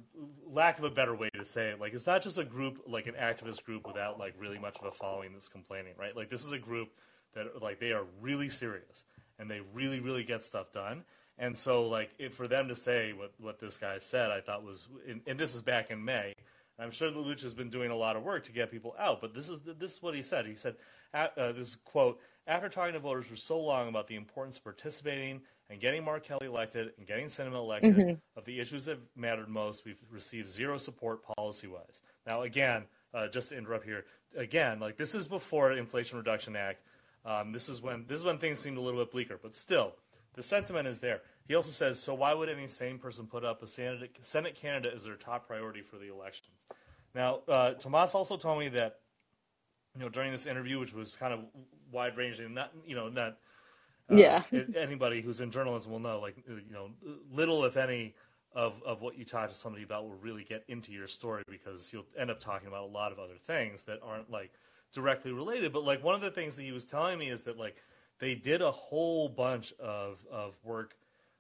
[0.48, 3.08] lack of a better way to say it, like it's not just a group like
[3.08, 6.16] an activist group without like really much of a following that's complaining, right?
[6.16, 6.90] Like this is a group
[7.34, 9.06] that like they are really serious
[9.38, 11.04] and they really really get stuff done.
[11.38, 14.64] And so like it, for them to say what what this guy said, I thought
[14.64, 16.34] was, and, and this is back in May.
[16.80, 19.22] I'm sure that Lucha has been doing a lot of work to get people out,
[19.22, 20.46] but this is this is what he said.
[20.46, 20.76] He said,
[21.14, 25.42] uh, "This quote: After talking to voters for so long about the importance of participating
[25.70, 28.14] and getting Mark Kelly elected and getting Sinema elected mm-hmm.
[28.38, 32.02] of the issues that mattered most, we've received zero support policy wise.
[32.26, 36.82] Now, again, uh, just to interrupt here, again, like this is before Inflation Reduction Act.
[37.26, 39.94] Um, this is when this is when things seemed a little bit bleaker, but still,
[40.34, 41.22] the sentiment is there.
[41.50, 44.94] He also says, so why would any sane person put up a Senate, Senate candidate
[44.96, 46.68] as their top priority for the elections?
[47.16, 49.00] Now, uh, Tomas also told me that,
[49.96, 51.40] you know, during this interview, which was kind of
[51.92, 53.38] wide ranging, not, you know, not
[54.12, 54.44] uh, yeah.
[54.78, 56.92] anybody who's in journalism will know, like, you know,
[57.32, 58.14] little, if any,
[58.54, 61.92] of, of what you talk to somebody about will really get into your story because
[61.94, 64.52] you'll end up talking about a lot of other things that aren't like
[64.94, 65.74] directly related.
[65.74, 67.76] But like one of the things that he was telling me is that like
[68.20, 70.96] they did a whole bunch of, of work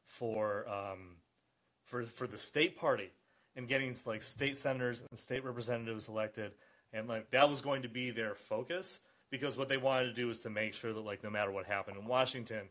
[0.10, 1.16] for um,
[1.86, 3.12] for for the state party
[3.56, 6.52] and getting like state senators and state representatives elected,
[6.92, 10.28] and like that was going to be their focus because what they wanted to do
[10.28, 12.64] was to make sure that like no matter what happened in Washington,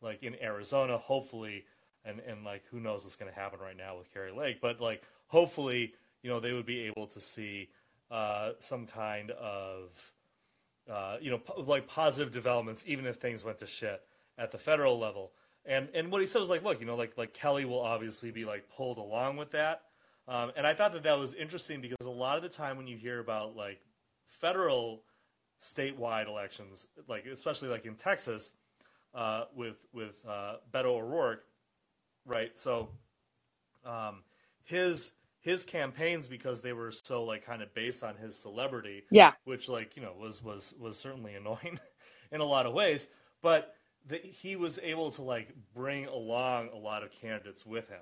[0.00, 1.64] like in Arizona, hopefully,
[2.04, 4.80] and and like who knows what's going to happen right now with Kari Lake, but
[4.80, 7.68] like hopefully, you know, they would be able to see
[8.10, 9.90] uh, some kind of
[10.90, 14.02] uh, you know po- like positive developments, even if things went to shit
[14.38, 15.32] at the federal level.
[15.66, 18.30] And and what he said was like, look, you know, like like Kelly will obviously
[18.30, 19.82] be like pulled along with that.
[20.26, 22.86] Um, and I thought that that was interesting because a lot of the time when
[22.86, 23.80] you hear about like
[24.26, 25.02] federal
[25.60, 28.52] statewide elections, like especially like in Texas,
[29.14, 31.44] uh, with with uh, Beto O'Rourke,
[32.26, 32.58] right?
[32.58, 32.88] So
[33.84, 34.22] um,
[34.64, 39.32] his his campaigns because they were so like kind of based on his celebrity, yeah,
[39.44, 41.78] which like you know was was was certainly annoying
[42.32, 43.08] in a lot of ways,
[43.42, 43.74] but
[44.06, 48.00] the, he was able to like bring along a lot of candidates with him,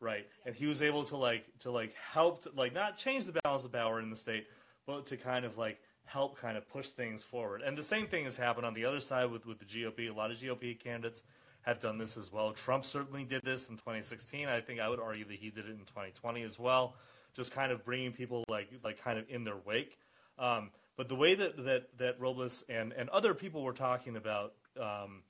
[0.00, 0.26] right?
[0.44, 3.64] And he was able to like to like help to, like not change the balance
[3.64, 4.46] of power in the state,
[4.86, 7.62] but to kind of like help kind of push things forward.
[7.62, 10.10] And the same thing has happened on the other side with, with the GOP.
[10.10, 11.22] A lot of GOP candidates
[11.62, 12.52] have done this as well.
[12.52, 14.48] Trump certainly did this in 2016.
[14.48, 16.94] I think I would argue that he did it in 2020 as well,
[17.34, 19.98] just kind of bringing people like like kind of in their wake.
[20.38, 24.54] Um, but the way that that that Robles and and other people were talking about
[24.78, 25.22] um,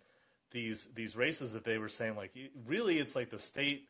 [0.50, 2.32] these these races that they were saying like
[2.66, 3.86] really it's like the state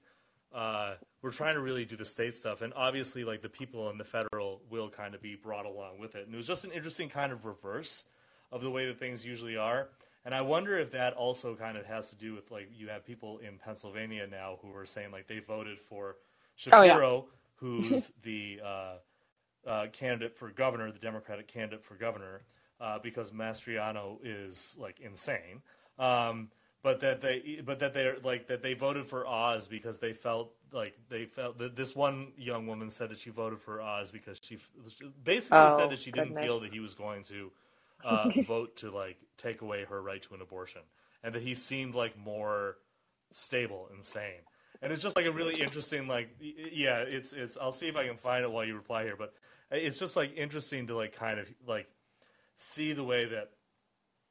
[0.53, 3.99] uh, we're trying to really do the state stuff, and obviously, like the people in
[3.99, 6.27] the federal will kind of be brought along with it.
[6.27, 8.05] And it was just an interesting kind of reverse
[8.51, 9.89] of the way that things usually are.
[10.25, 13.07] And I wonder if that also kind of has to do with like you have
[13.07, 16.17] people in Pennsylvania now who are saying like they voted for
[16.57, 17.31] Shapiro, oh, yeah.
[17.57, 22.43] who's the uh, uh, candidate for governor, the Democratic candidate for governor,
[22.81, 25.63] uh, because Mastriano is like insane.
[26.01, 26.49] Um,
[26.83, 30.53] but that they but that they're like that they voted for Oz because they felt
[30.73, 34.41] like they felt that this one young woman said that she voted for Oz because
[34.43, 34.59] she
[35.23, 36.47] basically oh, said that she didn't goodness.
[36.47, 37.51] feel that he was going to
[38.05, 40.81] uh, vote to like take away her right to an abortion
[41.23, 42.77] and that he seemed like more
[43.31, 44.43] stable and sane
[44.83, 48.07] and it's just like a really interesting like yeah it's it's I'll see if I
[48.07, 49.35] can find it while you reply here but
[49.71, 51.89] it's just like interesting to like kind of like
[52.57, 53.51] see the way that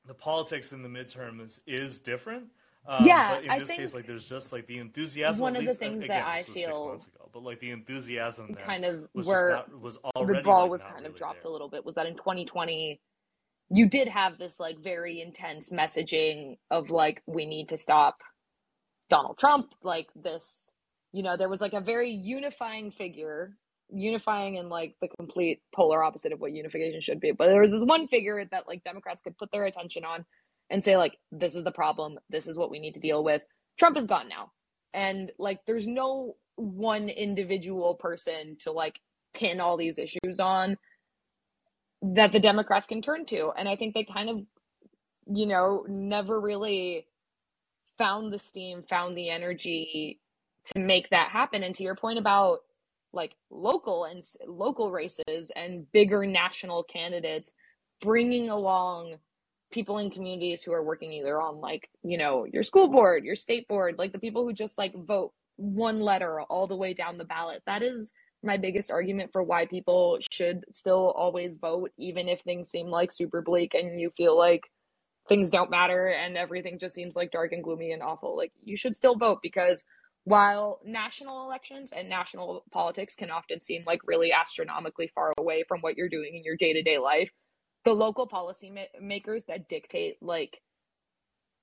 [0.08, 2.46] the politics in the midterm is, is different.
[2.88, 5.42] Um, yeah, but in I this case, like there's just like the enthusiasm.
[5.42, 8.56] One of the things again, that I feel six months ago, but like the enthusiasm
[8.56, 11.44] kind of was where not, was already the ball like, was kind really of dropped
[11.44, 11.50] there.
[11.50, 13.00] a little bit was that in 2020
[13.70, 18.18] you did have this like very intense messaging of like we need to stop
[19.10, 20.72] Donald Trump, like this,
[21.12, 23.58] you know, there was like a very unifying figure
[23.92, 27.32] unifying and like the complete polar opposite of what unification should be.
[27.32, 30.26] But there was this one figure that like Democrats could put their attention on
[30.70, 33.42] and say like this is the problem, this is what we need to deal with.
[33.80, 34.52] Trump is gone now.
[34.94, 39.00] And like there's no one individual person to like
[39.34, 40.78] pin all these issues on.
[42.02, 43.52] that the Democrats can turn to.
[43.58, 44.38] And I think they kind of,
[45.28, 47.08] you know, never really
[47.98, 50.20] found the steam, found the energy
[50.74, 51.64] to make that happen.
[51.64, 52.60] And to your point about
[53.14, 57.52] like local and local races and bigger national candidates
[58.02, 59.16] bringing along
[59.72, 63.36] people in communities who are working either on like you know your school board your
[63.36, 67.18] state board like the people who just like vote one letter all the way down
[67.18, 67.62] the ballot.
[67.66, 72.70] That is my biggest argument for why people should still always vote even if things
[72.70, 74.64] seem like super bleak and you feel like
[75.28, 78.38] things don't matter and everything just seems like dark and gloomy and awful.
[78.38, 79.84] Like you should still vote because
[80.26, 85.80] while national elections and national politics can often seem like really astronomically far away from
[85.82, 87.30] what you're doing in your day-to-day life
[87.86, 90.62] the local policy ma- makers that dictate like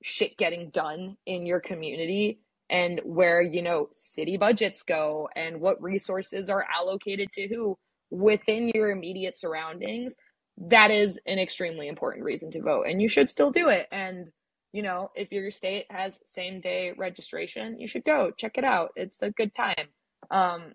[0.02, 2.40] shit getting done in your community
[2.70, 7.76] and where you know city budgets go and what resources are allocated to who
[8.10, 10.16] within your immediate surroundings
[10.58, 13.86] that is an extremely important reason to vote and you should still do it.
[13.92, 14.28] And
[14.76, 18.90] you know if your state has same day registration you should go check it out
[18.96, 19.88] it's a good time
[20.30, 20.72] um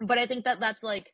[0.00, 1.12] but i think that that's like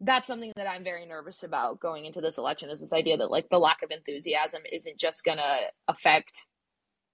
[0.00, 3.30] that's something that I'm very nervous about going into this election is this idea that
[3.30, 5.56] like the lack of enthusiasm isn't just gonna
[5.88, 6.46] affect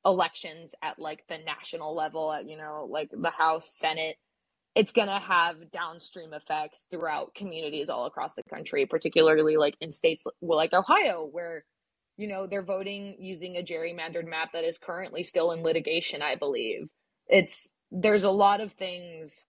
[0.05, 4.16] elections at like the national level at you know like the House, Senate.
[4.76, 10.24] It's gonna have downstream effects throughout communities all across the country, particularly like in states
[10.41, 11.64] like Ohio, where
[12.17, 16.23] you know they're voting using a gerrymandered map that is currently still in litigation.
[16.23, 16.89] I believe
[17.29, 19.47] it's there's a lot of things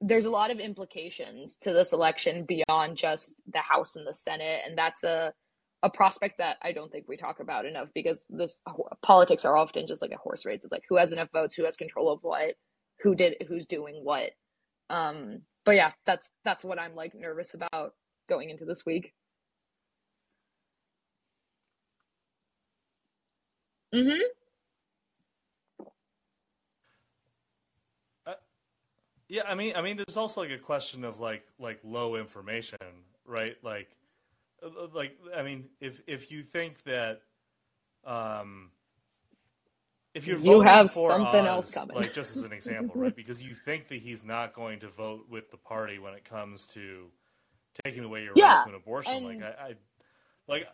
[0.00, 4.60] there's a lot of implications to this election beyond just the House and the Senate,
[4.66, 5.32] and that's a
[5.82, 8.60] a prospect that I don't think we talk about enough because this
[9.02, 10.60] politics are often just like a horse race.
[10.64, 12.54] It's like who has enough votes, who has control of what,
[13.02, 14.30] who did, who's doing what.
[14.88, 17.92] Um, but yeah, that's that's what I'm like nervous about
[18.30, 19.12] going into this week.
[23.94, 24.22] Mm-hmm.
[29.28, 32.78] Yeah, I mean, I mean, there's also like a question of like like low information,
[33.24, 33.56] right?
[33.62, 33.88] Like,
[34.62, 37.22] uh, uh, like I mean, if if you think that,
[38.04, 38.70] um,
[40.14, 43.16] if you're you have something Oz, else coming, like just as an example, right?
[43.24, 46.66] Because you think that he's not going to vote with the party when it comes
[46.74, 47.06] to
[47.82, 49.14] taking away your yeah, rights to an abortion.
[49.14, 49.24] and...
[49.24, 49.74] Like I, I,
[50.46, 50.66] like,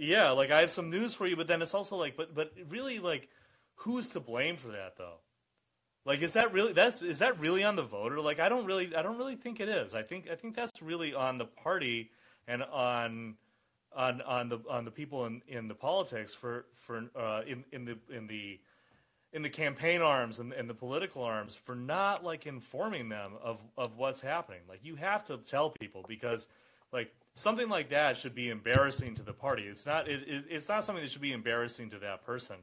[0.00, 2.52] yeah, like I have some news for you, but then it's also like, but but
[2.68, 3.28] really, like,
[3.76, 5.18] who's to blame for that though?
[6.06, 8.20] Like, is that really that's is that really on the voter?
[8.20, 9.94] Like, I don't really I don't really think it is.
[9.94, 12.10] I think I think that's really on the party
[12.48, 13.36] and on
[13.94, 17.84] on on the on the people in, in the politics for for uh, in in
[17.84, 18.58] the in the
[19.32, 23.58] in the campaign arms and, and the political arms for not like informing them of
[23.76, 24.60] of what's happening.
[24.66, 26.46] Like, you have to tell people because
[26.90, 29.64] like something like that should be embarrassing to the party.
[29.64, 32.56] It's not it, it, it's not something that should be embarrassing to that person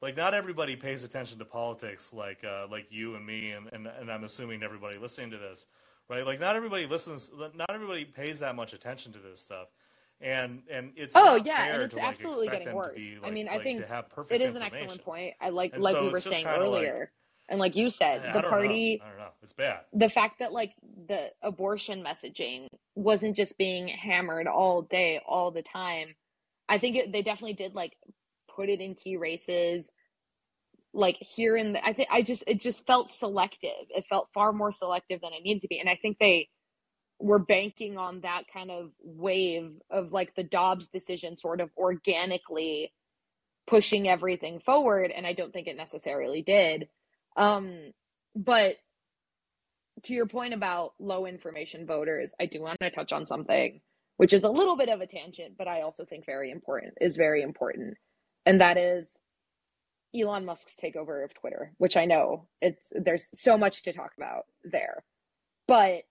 [0.00, 3.86] like not everybody pays attention to politics like uh, like you and me and, and,
[3.86, 5.66] and I'm assuming everybody listening to this,
[6.08, 6.24] right?
[6.24, 9.68] Like not everybody listens, not everybody pays that much attention to this stuff,
[10.20, 12.96] and and it's oh yeah, and it's to, absolutely like, getting worse.
[12.96, 13.84] Be, like, I mean, I like, think
[14.30, 15.34] it is an excellent point.
[15.40, 17.10] I like and like so we were saying earlier.
[17.48, 19.06] And like you said, I the party know.
[19.06, 19.28] I don't know.
[19.42, 19.80] It's bad.
[19.92, 20.74] The fact that like
[21.08, 26.14] the abortion messaging wasn't just being hammered all day, all the time.
[26.68, 27.96] I think it, they definitely did like
[28.54, 29.90] put it in key races
[30.94, 33.86] like here in the, I think I just it just felt selective.
[33.90, 36.48] It felt far more selective than it needed to be, and I think they
[37.20, 42.92] were banking on that kind of wave of like the Dobbs decision, sort of organically
[43.66, 46.88] pushing everything forward, and I don't think it necessarily did.
[47.38, 47.92] Um,
[48.36, 48.76] but
[50.04, 53.80] to your point about low information voters, I do want to touch on something
[54.18, 57.14] which is a little bit of a tangent, but I also think very important is
[57.16, 57.96] very important,
[58.44, 59.16] and that is
[60.14, 64.44] Elon Musk's takeover of Twitter, which I know it's there's so much to talk about
[64.64, 65.04] there.
[65.68, 66.02] But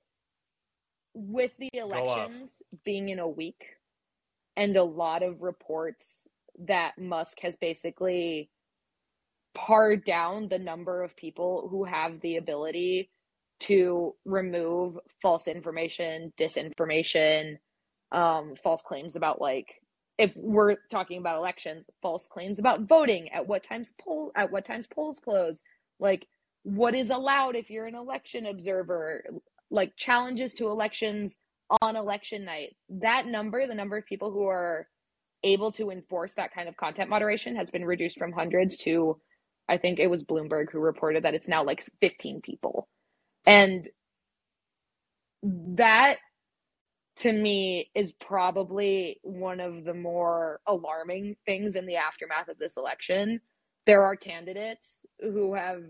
[1.14, 3.66] with the elections being in a week
[4.56, 6.28] and a lot of reports
[6.60, 8.50] that Musk has basically
[9.58, 13.10] pared down the number of people who have the ability
[13.60, 17.58] to remove false information, disinformation,
[18.12, 19.68] um, false claims about like
[20.18, 24.66] if we're talking about elections, false claims about voting, at what times poll at what
[24.66, 25.62] times polls close,
[26.00, 26.28] like
[26.64, 29.24] what is allowed if you're an election observer,
[29.72, 31.36] like challenges to elections
[31.82, 32.76] on election night.
[32.90, 34.88] That number, the number of people who are
[35.44, 39.20] able to enforce that kind of content moderation has been reduced from hundreds to
[39.70, 42.88] I think it was Bloomberg who reported that it's now like 15 people.
[43.46, 43.90] And
[45.44, 46.18] that
[47.20, 52.78] to me is probably one of the more alarming things in the aftermath of this
[52.78, 53.42] election.
[53.86, 55.82] There are candidates who have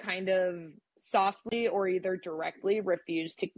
[0.00, 0.56] kind of
[0.98, 3.48] softly or either directly refused to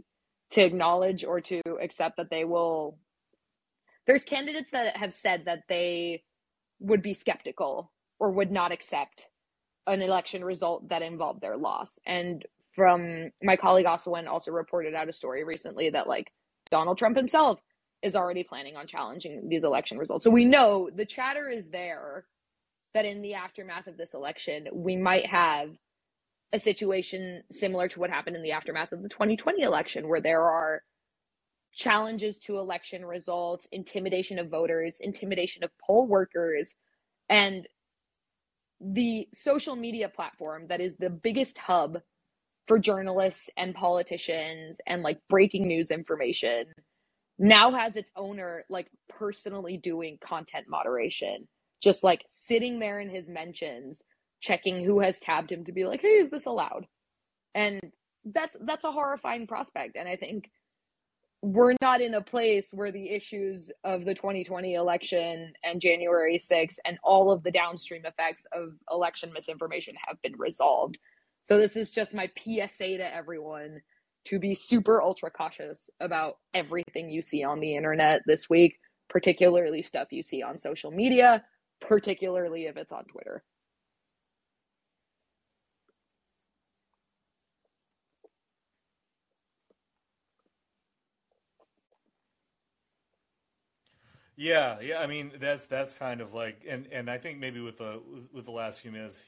[0.49, 2.97] to acknowledge or to accept that they will
[4.05, 6.23] there's candidates that have said that they
[6.79, 9.27] would be skeptical or would not accept
[9.87, 15.09] an election result that involved their loss and from my colleague Asawin also reported out
[15.09, 16.31] a story recently that like
[16.69, 17.59] Donald Trump himself
[18.03, 20.23] is already planning on challenging these election results.
[20.23, 22.25] So we know the chatter is there
[22.93, 25.71] that in the aftermath of this election, we might have
[26.53, 30.43] a situation similar to what happened in the aftermath of the 2020 election, where there
[30.43, 30.83] are
[31.73, 36.73] challenges to election results, intimidation of voters, intimidation of poll workers,
[37.29, 37.67] and
[38.81, 41.99] the social media platform that is the biggest hub
[42.67, 46.65] for journalists and politicians and like breaking news information
[47.39, 51.47] now has its owner like personally doing content moderation.
[51.81, 54.03] Just like sitting there in his mentions
[54.41, 56.85] checking who has tabbed him to be like hey is this allowed?
[57.55, 57.79] And
[58.25, 59.95] that's that's a horrifying prospect.
[59.95, 60.49] And i think
[61.53, 66.75] we're not in a place where the issues of the 2020 election and January 6th
[66.83, 70.97] and all of the downstream effects of election misinformation have been resolved.
[71.43, 73.79] So this is just my PSA to everyone
[74.25, 78.77] to be super ultra cautious about everything you see on the internet this week,
[79.09, 81.45] particularly stuff you see on social media,
[81.79, 83.41] particularly if it's on Twitter.
[94.37, 94.99] Yeah, yeah.
[94.99, 97.99] I mean, that's that's kind of like, and and I think maybe with the
[98.31, 99.19] with the last few minutes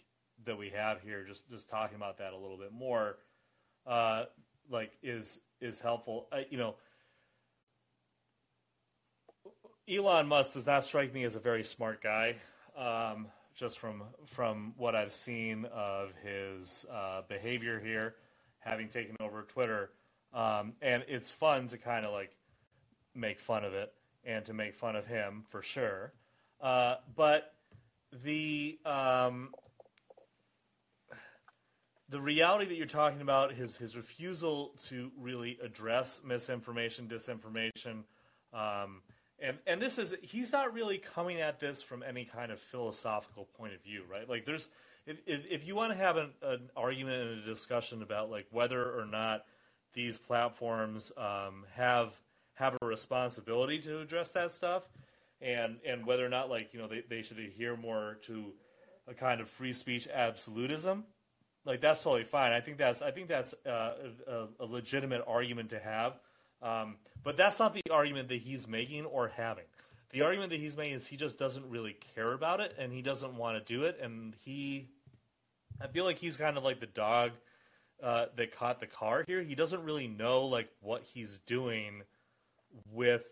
[0.45, 3.17] that we have here, just just talking about that a little bit more,
[3.87, 4.25] uh,
[4.69, 6.27] like is is helpful.
[6.31, 6.75] Uh, you know,
[9.89, 12.35] Elon Musk does not strike me as a very smart guy.
[12.77, 18.13] Um, just from from what I've seen of his uh, behavior here,
[18.59, 19.89] having taken over Twitter,
[20.33, 22.35] um, and it's fun to kind of like
[23.15, 23.91] make fun of it
[24.23, 26.13] and to make fun of him for sure.
[26.61, 27.53] Uh, but
[28.23, 29.49] the um,
[32.09, 38.03] the reality that you're talking about, his his refusal to really address misinformation, disinformation,
[38.53, 39.01] um,
[39.39, 43.45] and and this is he's not really coming at this from any kind of philosophical
[43.57, 44.27] point of view, right?
[44.27, 44.69] Like there's
[45.05, 48.47] if if, if you want to have an, an, argument and a discussion about like
[48.51, 49.45] whether or not
[49.93, 52.13] these platforms um, have
[52.59, 54.87] have a responsibility to address that stuff,
[55.41, 58.53] and and whether or not like you know they, they should adhere more to
[59.07, 61.03] a kind of free speech absolutism
[61.65, 62.51] like that's totally fine.
[62.51, 63.93] I think that's I think that's uh,
[64.27, 66.19] a, a, legitimate argument to have,
[66.61, 69.65] um, but that's not the argument that he's making or having.
[70.11, 73.01] The argument that he's making is he just doesn't really care about it and he
[73.01, 74.87] doesn't want to do it, and he,
[75.81, 77.31] I feel like he's kind of like the dog
[78.01, 79.43] uh, that caught the car here.
[79.43, 82.03] He doesn't really know like what he's doing
[82.91, 83.27] with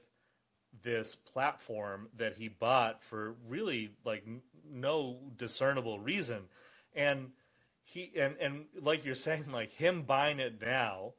[0.83, 4.25] this platform that he bought for really like
[4.69, 6.43] no discernible reason,
[6.95, 7.31] and
[7.83, 11.13] he and and like you're saying, like him buying it now,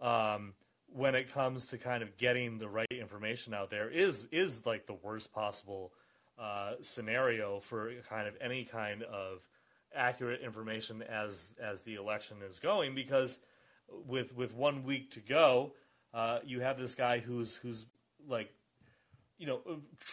[0.00, 0.54] um,
[0.92, 4.86] when it comes to kind of getting the right information out there is is like
[4.86, 5.92] the worst possible
[6.38, 9.38] uh, scenario for kind of any kind of
[9.94, 13.40] accurate information as as the election is going because
[14.06, 15.72] with with one week to go,
[16.12, 17.86] uh, you have this guy who's who's
[18.28, 18.52] like
[19.38, 19.60] you know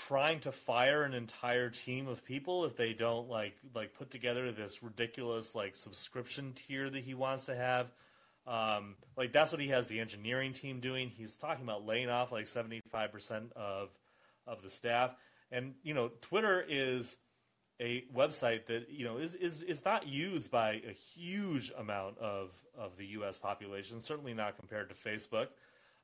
[0.08, 4.52] trying to fire an entire team of people if they don't like like put together
[4.52, 7.92] this ridiculous like subscription tier that he wants to have.
[8.46, 11.10] Um, like that's what he has the engineering team doing.
[11.10, 13.90] He's talking about laying off like 75% of
[14.46, 15.14] of the staff.
[15.52, 17.18] And you know twitter is
[17.80, 22.52] a website that you know is is is not used by a huge amount of
[22.78, 25.48] of the US population certainly not compared to Facebook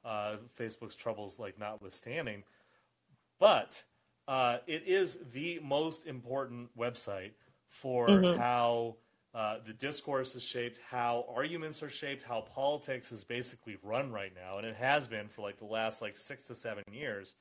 [0.05, 2.43] uh, Facebook's troubles like notwithstanding
[3.39, 3.83] but
[4.27, 7.31] uh, it is the most important website
[7.67, 8.39] for mm-hmm.
[8.39, 8.95] how
[9.33, 14.31] uh, the discourse is shaped, how arguments are shaped, how politics is basically run right
[14.33, 17.35] now, and it has been for like the last like six to seven years.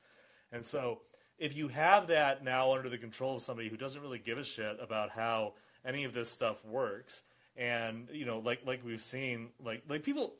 [0.51, 1.01] And so,
[1.37, 4.43] if you have that now under the control of somebody who doesn't really give a
[4.43, 5.53] shit about how
[5.85, 7.21] any of this stuff works,
[7.55, 10.33] and you know, like like we've seen, like like people,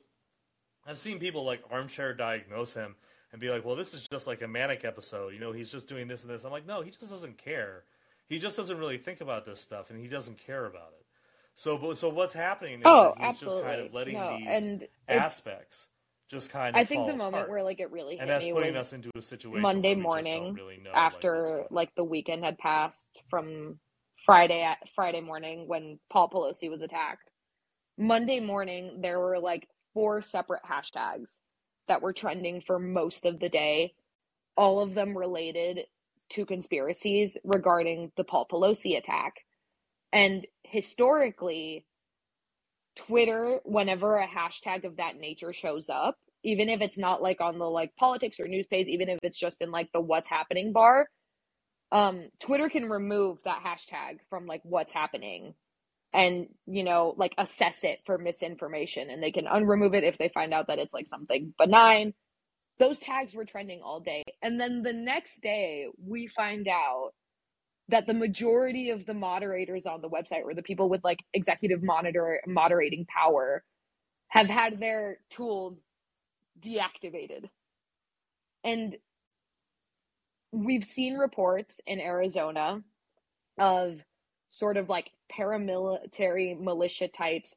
[0.86, 2.96] I've seen people like armchair diagnose him
[3.32, 5.34] and be like, well, this is just like a manic episode.
[5.34, 6.44] You know, he's just doing this and this.
[6.44, 7.84] I'm like, no, he just doesn't care.
[8.28, 11.06] He just doesn't really think about this stuff, and he doesn't care about it.
[11.56, 13.62] So, so what's happening is oh, he's absolutely.
[13.62, 15.88] just kind of letting no, these aspects
[16.30, 16.80] just kind of.
[16.80, 17.50] I think the moment apart.
[17.50, 20.04] where like it really hit and that's putting us into a situation Monday where we
[20.04, 21.68] just don't morning really know, after on.
[21.70, 23.78] like the weekend had passed from
[24.26, 27.30] Friday at Friday morning when Paul Pelosi was attacked.
[27.98, 31.38] Monday morning there were like four separate hashtags
[31.88, 33.94] that were trending for most of the day,
[34.56, 35.86] all of them related
[36.30, 39.36] to conspiracies regarding the Paul Pelosi attack.
[40.12, 41.86] And historically,
[42.96, 47.58] Twitter, whenever a hashtag of that nature shows up, even if it's not like on
[47.58, 50.74] the like politics or news page, even if it's just in like the what's happening
[50.74, 51.08] bar,
[51.92, 55.54] um, Twitter can remove that hashtag from like what's happening
[56.14, 60.30] and, you know, like assess it for misinformation and they can unremove it if they
[60.30, 62.14] find out that it's like something benign.
[62.80, 64.24] Those tags were trending all day.
[64.42, 67.12] And then the next day, we find out
[67.90, 71.84] that the majority of the moderators on the website or the people with like executive
[71.84, 73.64] monitor moderating power
[74.30, 75.82] have had their tools
[76.62, 77.50] deactivated.
[78.64, 78.96] And
[80.52, 82.82] we've seen reports in Arizona
[83.60, 84.00] of
[84.54, 87.56] sort of like paramilitary militia types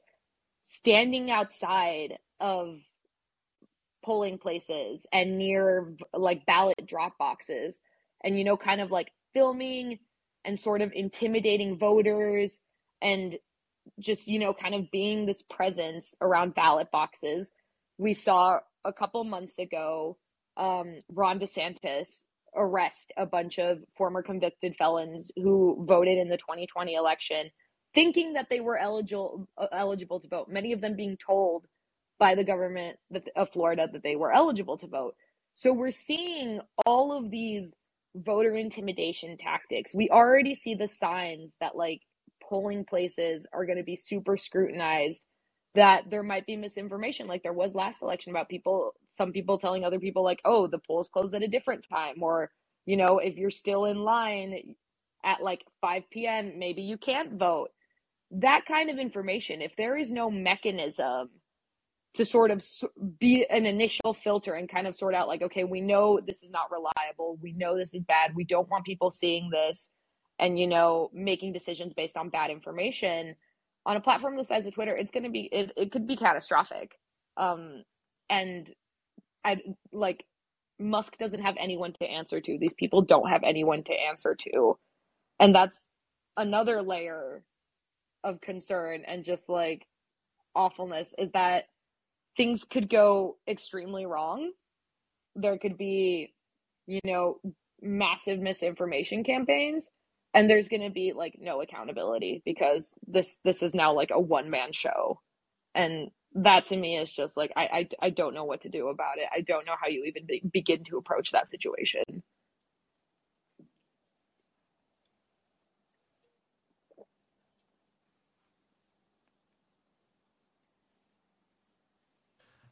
[0.63, 2.79] standing outside of
[4.03, 7.81] polling places and near like ballot drop boxes
[8.25, 9.99] and you know kind of like filming
[10.47, 12.59] and sort of intimidating voters
[13.03, 13.39] and
[14.01, 17.51] just you know kind of being this presence around ballot boxes.
[17.99, 20.17] We saw a couple months ago
[20.57, 22.25] um, ron desantis
[22.55, 27.51] arrest a bunch of former convicted felons who voted in the 2020 election
[27.95, 31.67] thinking that they were eligible uh, eligible to vote many of them being told
[32.19, 32.97] by the government
[33.35, 35.15] of Florida that they were eligible to vote.
[35.55, 37.75] So we're seeing all of these
[38.15, 39.95] voter intimidation tactics.
[39.95, 42.01] We already see the signs that like
[42.43, 45.23] polling places are going to be super scrutinized
[45.77, 47.27] that there might be misinformation.
[47.27, 50.79] Like there was last election about people some people telling other people like oh the
[50.79, 52.23] polls closed at a different time.
[52.23, 52.51] Or
[52.87, 54.75] you know if you're still in line
[55.25, 57.69] at like 5 p.m maybe you can't vote.
[58.33, 61.31] That kind of information if there is no mechanism
[62.15, 62.65] to sort of
[63.19, 66.51] be an initial filter and kind of sort out like okay we know this is
[66.51, 67.39] not reliable.
[67.43, 68.35] We know this is bad.
[68.35, 69.91] We don't want people seeing this
[70.39, 73.37] and you know making decisions based on bad information
[73.87, 76.17] on a platform the size of Twitter, it's going to be it, it could be
[76.17, 76.99] catastrophic.
[77.39, 77.85] Um,
[78.29, 78.71] and
[79.45, 79.59] I
[79.93, 80.25] like
[80.81, 82.59] Musk doesn't have anyone to answer to.
[82.59, 84.79] These people don't have anyone to answer to,
[85.41, 85.89] and that's
[86.37, 87.45] another layer
[88.25, 89.87] of concern and just like
[90.55, 91.65] awfulness is that
[92.37, 94.51] things could go extremely wrong.
[95.37, 96.35] There could be,
[96.87, 97.39] you know,
[97.81, 99.89] massive misinformation campaigns
[100.37, 104.21] and there's going to be like no accountability because this this is now like a
[104.21, 105.21] one man show.
[105.75, 108.89] And that to me is just like I, I i don't know what to do
[108.91, 109.29] about it.
[109.35, 112.05] I don't know how you even be, begin to approach that situation.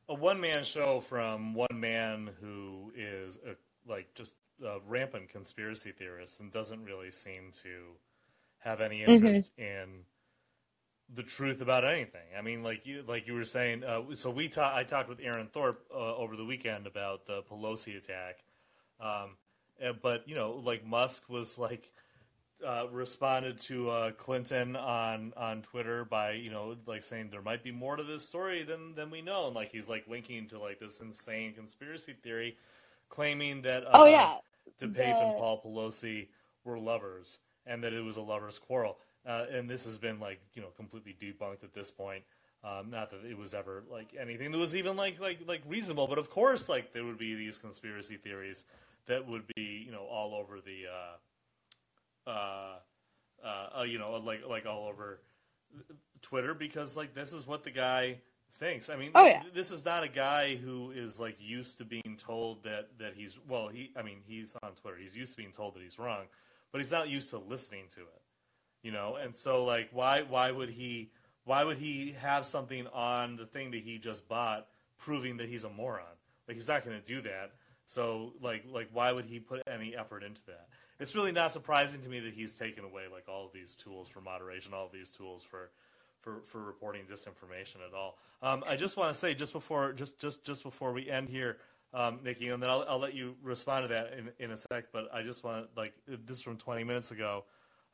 [0.08, 3.56] A one man show from one man who is a,
[3.90, 7.96] like just a rampant conspiracy theorist and doesn't really seem to
[8.58, 10.04] have any interest in
[11.14, 12.26] the truth about anything.
[12.36, 13.84] I mean, like you like you were saying.
[13.84, 17.42] Uh, so we ta- I talked with Aaron Thorpe uh, over the weekend about the
[17.42, 18.38] Pelosi attack,
[19.00, 19.36] um,
[19.84, 21.90] uh, but you know, like Musk was like
[22.66, 27.62] uh, responded to uh, Clinton on on Twitter by you know like saying there might
[27.62, 30.58] be more to this story than than we know, and like he's like linking to
[30.58, 32.56] like this insane conspiracy theory,
[33.14, 34.36] claiming that uh, oh yeah
[34.80, 36.28] DePape The- and Paul Pelosi
[36.64, 38.98] were lovers and that it was a lovers' quarrel.
[39.26, 42.24] Uh, and this has been like you know completely debunked at this point.
[42.62, 46.06] Um, not that it was ever like anything that was even like like like reasonable,
[46.06, 48.64] but of course like there would be these conspiracy theories
[49.06, 50.84] that would be you know all over the
[52.26, 52.74] uh, uh,
[53.44, 55.20] uh, uh, you know like like all over
[56.22, 58.18] Twitter because like this is what the guy
[58.58, 58.88] thinks.
[58.90, 59.42] I mean, Oh, yeah.
[59.54, 63.38] this is not a guy who is like used to being told that that he's
[63.48, 63.68] well.
[63.68, 64.96] He I mean he's on Twitter.
[64.96, 66.24] He's used to being told that he's wrong,
[66.72, 68.22] but he's not used to listening to it.
[68.82, 71.10] You know, and so like why why would he
[71.44, 74.66] why would he have something on the thing that he just bought
[74.98, 76.04] proving that he's a moron?
[76.48, 77.52] Like he's not going to do that.
[77.86, 80.68] So like like why would he put any effort into that?
[81.00, 84.08] It's really not surprising to me that he's taken away like all of these tools
[84.08, 85.70] for moderation, all of these tools for
[86.24, 88.16] for, for reporting disinformation at all.
[88.42, 91.58] Um, I just want to say just before just just just before we end here,
[91.92, 94.86] um, Nikki, and then I'll, I'll let you respond to that in, in a sec.
[94.92, 95.92] But I just want to like
[96.26, 97.44] this is from 20 minutes ago.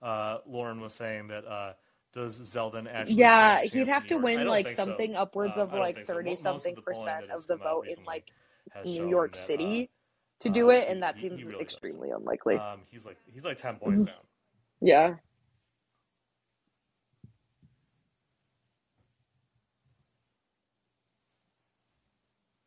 [0.01, 1.73] Uh, Lauren was saying that uh,
[2.15, 3.17] does Zeldin actually?
[3.17, 4.17] Yeah, he'd have to?
[4.17, 4.85] Win like think so.
[4.85, 6.13] something upwards Uh, of don't like think so.
[6.15, 8.25] Mo- thirty of something percent of the vote in like
[8.85, 9.91] New York that, uh, City
[10.41, 11.73] to uh, do it, and that he- seems he really does.
[11.75, 12.57] extremely unlikely.
[12.57, 14.07] Um, he's like he's like ten points Mhm.
[14.07, 14.15] down.
[14.81, 15.15] yeah.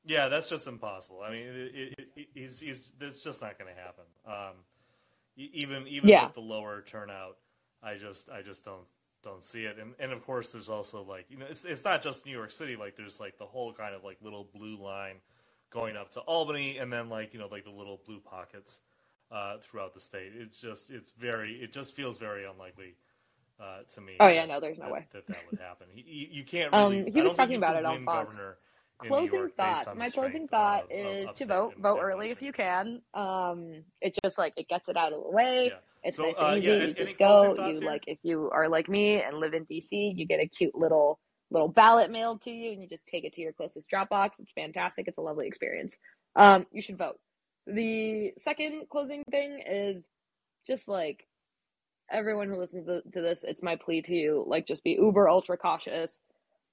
[0.05, 1.21] Yeah, that's just impossible.
[1.25, 4.03] I mean, it, it, it, he's he's that's just not going to happen.
[4.25, 4.57] Um,
[5.35, 6.25] even even Yeah.
[6.25, 7.37] with the lower turnout,
[7.81, 8.85] I just I just don't
[9.23, 9.77] don't see it.
[9.79, 12.51] And and of course, there's also like you know, it's it's not just New York
[12.51, 12.75] City.
[12.75, 15.17] Like there's like the whole kind of like little blue line
[15.71, 18.79] going up to Albany, and then like you know like the little blue pockets
[19.31, 20.31] uh, throughout the state.
[20.35, 22.95] It's just it's very it just feels very unlikely.
[23.59, 25.07] Uh, to me, Oh, yeah, that- no, there's no that, way.
[25.13, 25.87] that that would happen.
[25.93, 27.11] You, you, you can't Um, really.
[27.11, 28.35] he I was talking about it on Fox.
[28.35, 28.57] governor
[28.99, 29.93] Closing thoughts.
[29.95, 31.75] My closing thought of- of is to vote.
[31.77, 33.01] Vote early if you can.
[33.13, 35.67] Um, it's just like it gets it out of the way.
[35.67, 35.79] Yeah.
[36.03, 36.67] It's So, nice uh, and easy.
[36.67, 37.67] yeah, you any just closing go.
[37.67, 37.83] You here?
[37.89, 41.19] like if you are like me and live in DC, you get a cute little
[41.49, 44.39] little ballot mailed to you, and you just take it to your closest drop box.
[44.39, 45.07] It's fantastic.
[45.07, 45.97] It's a lovely experience.
[46.35, 47.19] Um, you should vote.
[47.67, 50.07] The second closing thing is
[50.65, 51.27] just like
[52.11, 55.29] everyone who listens to, to this, it's my plea to you, like just be uber
[55.29, 56.19] ultra cautious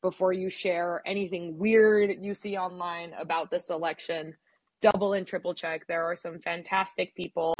[0.02, 4.34] before you share anything weird you see online about this election.
[4.80, 5.86] Double and triple check.
[5.86, 7.54] There are some fantastic people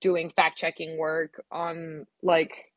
[0.00, 2.72] doing fact checking work on like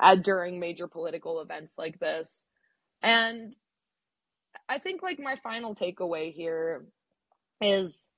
[0.00, 2.44] uh, during major political events like this.
[3.02, 3.54] And
[4.68, 6.86] I think like my final takeaway here
[7.60, 8.08] is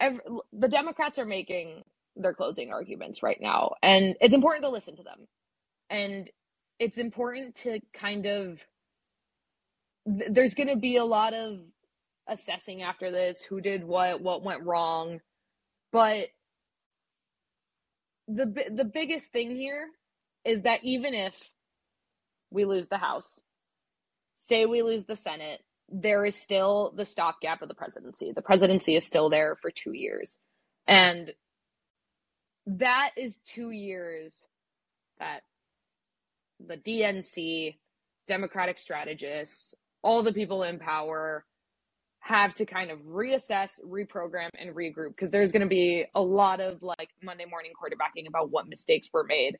[0.00, 0.20] ev
[0.52, 1.82] the Democrats are making
[2.16, 5.26] their closing arguments right now, and it's important to listen to them.
[5.88, 6.30] And
[6.78, 8.58] it's important to kind of
[10.06, 11.60] th- there's going to be a lot of
[12.28, 15.20] assessing after this who did what what went wrong.
[15.92, 16.28] But
[18.28, 19.88] the the biggest thing here
[20.44, 21.34] is that even if
[22.50, 23.40] we lose the house
[24.34, 25.60] say we lose the senate
[25.92, 28.32] there is still the stopgap of the presidency.
[28.32, 30.38] The presidency is still there for 2 years.
[30.86, 31.32] And
[32.66, 34.34] that is 2 years
[35.18, 35.42] that
[36.60, 37.76] the DNC
[38.28, 41.44] democratic strategists all the people in power
[42.20, 46.60] have to kind of reassess, reprogram, and regroup because there's going to be a lot
[46.60, 49.58] of like Monday morning quarterbacking about what mistakes were made.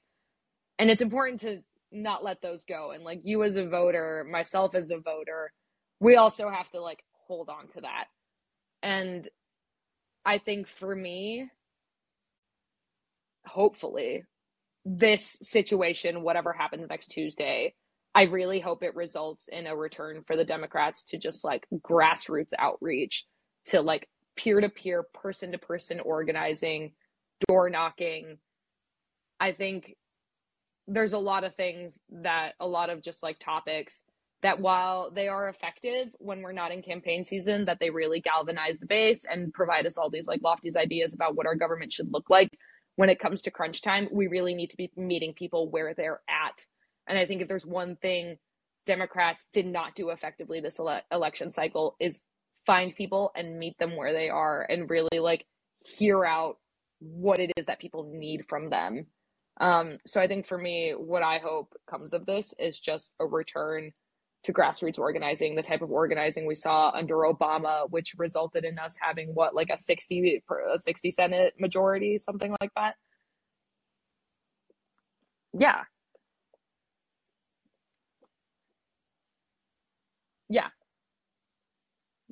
[0.78, 2.92] And it's important to not let those go.
[2.92, 5.52] And like you as a voter, myself as a voter,
[6.00, 8.04] we also have to like hold on to that.
[8.82, 9.28] And
[10.24, 11.48] I think for me,
[13.44, 14.24] hopefully,
[14.84, 17.74] this situation, whatever happens next Tuesday,
[18.14, 22.52] I really hope it results in a return for the Democrats to just like grassroots
[22.58, 23.24] outreach
[23.66, 26.92] to like peer to peer, person to person organizing,
[27.48, 28.38] door knocking.
[29.40, 29.96] I think
[30.86, 34.02] there's a lot of things that a lot of just like topics
[34.42, 38.78] that while they are effective when we're not in campaign season, that they really galvanize
[38.78, 42.12] the base and provide us all these like lofty ideas about what our government should
[42.12, 42.50] look like.
[42.96, 46.20] When it comes to crunch time, we really need to be meeting people where they're
[46.28, 46.66] at
[47.06, 48.36] and I think if there's one thing
[48.86, 52.20] Democrats did not do effectively this ele- election cycle is
[52.66, 55.44] find people and meet them where they are and really like
[55.84, 56.56] hear out
[57.00, 59.06] what it is that people need from them.
[59.60, 63.26] Um, so I think for me, what I hope comes of this is just a
[63.26, 63.92] return
[64.44, 68.96] to grassroots organizing, the type of organizing we saw under Obama, which resulted in us
[69.00, 70.42] having what like a sixty
[70.74, 72.94] a sixty Senate majority, something like that.
[75.52, 75.82] Yeah,
[80.52, 80.68] yeah.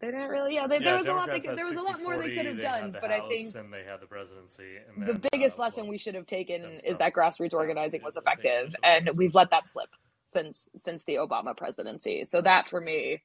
[0.01, 0.55] They didn't really.
[0.55, 1.29] Yeah, they, Yeah, there was a lot.
[1.29, 3.11] They, Democrats there was a lot more they could have they done, had the but
[3.11, 4.77] I think and they had the presidency.
[4.97, 8.17] And the biggest uh, lesson well, we should have taken is that grassroots organizing was
[8.17, 9.91] effective, and we've let that slip
[10.27, 12.25] since since the Obama presidency.
[12.25, 13.23] So that for me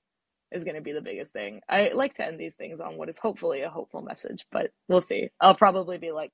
[0.52, 1.62] is going to be the biggest thing.
[1.70, 5.02] I like to end these things on what is hopefully a hopeful message, but we'll
[5.02, 5.30] see.
[5.40, 6.32] I'll probably be like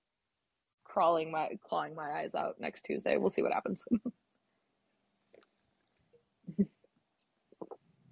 [0.83, 3.17] crawling my clawing my eyes out next Tuesday.
[3.17, 3.83] We'll see what happens.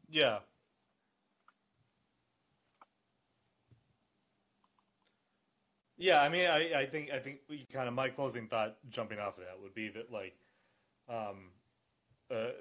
[0.09, 0.39] Yeah.
[5.97, 9.19] Yeah, I mean, I, I think I think we kind of my closing thought, jumping
[9.19, 10.33] off of that, would be that like,
[11.09, 11.51] um,
[12.31, 12.51] uh,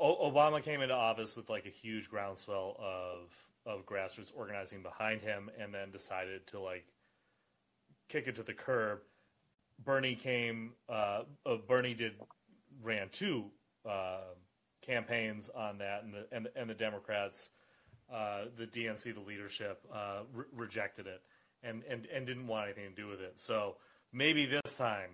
[0.00, 3.30] Obama came into office with like a huge groundswell of
[3.64, 6.84] of grassroots organizing behind him, and then decided to like
[8.10, 9.00] kick it to the curb.
[9.82, 10.72] Bernie came.
[10.86, 12.12] Uh, uh, Bernie did
[12.82, 13.46] ran two
[13.88, 14.18] uh,
[14.84, 17.50] campaigns on that, and the and, and the Democrats,
[18.12, 21.22] uh, the DNC, the leadership, uh, re- rejected it
[21.62, 23.34] and, and and didn't want anything to do with it.
[23.40, 23.76] So
[24.12, 25.10] maybe this time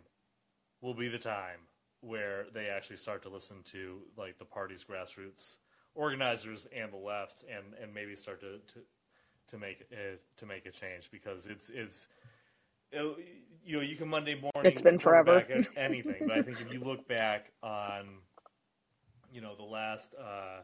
[0.81, 1.61] will be the time
[2.01, 5.57] where they actually start to listen to like the party's grassroots
[5.95, 8.81] organizers and the left, and, and maybe start to, to
[9.49, 12.09] to make it, to make a change because it's it's
[12.93, 13.03] it,
[13.64, 15.41] you know you can Monday morning It's been forever.
[15.41, 18.18] back at anything, but I think if you look back on
[19.33, 20.61] you know the last uh,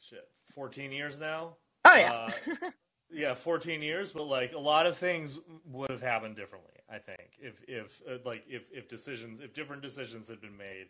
[0.00, 2.12] shit fourteen years now, Oh yeah.
[2.12, 2.32] uh,
[3.12, 6.70] yeah, 14 years, but like a lot of things would have happened differently.
[6.90, 10.86] I think if if uh, like if if decisions if different decisions had been made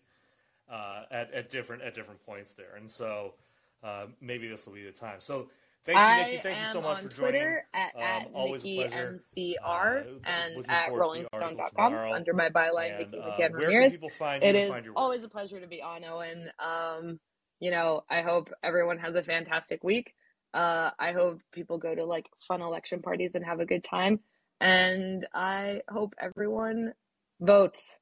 [0.71, 3.35] uh, at at different at different points there, and so
[3.83, 5.21] uh, maybe this will be the time.
[5.21, 5.49] So
[5.87, 6.43] thank you, Nikki.
[6.43, 7.17] Thank you so much for joining.
[7.33, 9.13] Twitter at, Um, at always a pleasure.
[9.15, 13.27] MCR Uh, and at forward to the article rollingstone.com under my byline, And, Nikki uh,
[13.27, 13.93] McCann where can Ramirez.
[13.93, 16.51] people find It is always a pleasure to be on, Owen.
[16.59, 17.21] Um,
[17.61, 20.15] you know, I hope everyone has a fantastic week.
[20.53, 24.21] Uh, I hope people go to like fun election parties and have a good time.
[24.61, 26.93] And I hope everyone
[27.41, 27.97] votes.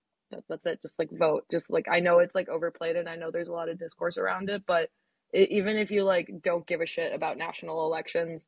[0.48, 0.80] That's it.
[0.82, 1.44] Just like vote.
[1.50, 4.16] Just like I know it's like overplayed and I know there's a lot of discourse
[4.18, 4.88] around it, but
[5.32, 8.46] even if you like don't give a shit about national elections,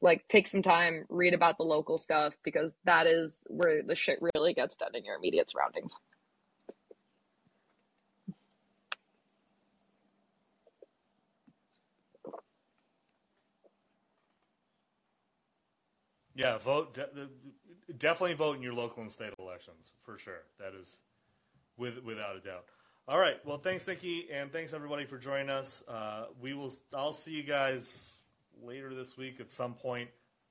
[0.00, 4.18] like take some time, read about the local stuff because that is where the shit
[4.34, 5.96] really gets done in your immediate surroundings.
[16.34, 16.94] Yeah, vote.
[16.94, 17.28] De-
[17.98, 20.42] definitely vote in your local and state elections for sure.
[20.60, 21.00] That is,
[21.76, 22.66] with without a doubt.
[23.08, 23.38] All right.
[23.46, 25.82] Well, thanks, Nikki, and thanks everybody for joining us.
[25.88, 26.70] Uh, we will.
[26.94, 28.12] I'll see you guys
[28.62, 30.10] later this week at some point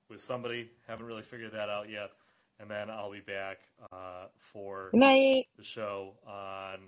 [0.09, 0.71] with somebody.
[0.87, 2.09] Haven't really figured that out yet,
[2.59, 3.59] and then I'll be back
[3.91, 4.89] uh, for
[5.55, 6.79] the show on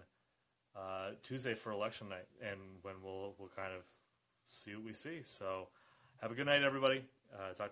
[0.76, 3.84] uh, Tuesday for election night, and when we'll we'll kind of
[4.48, 5.20] see what we see.
[5.24, 5.68] So,
[6.20, 7.04] have a good night, everybody.
[7.32, 7.64] Uh, talk to.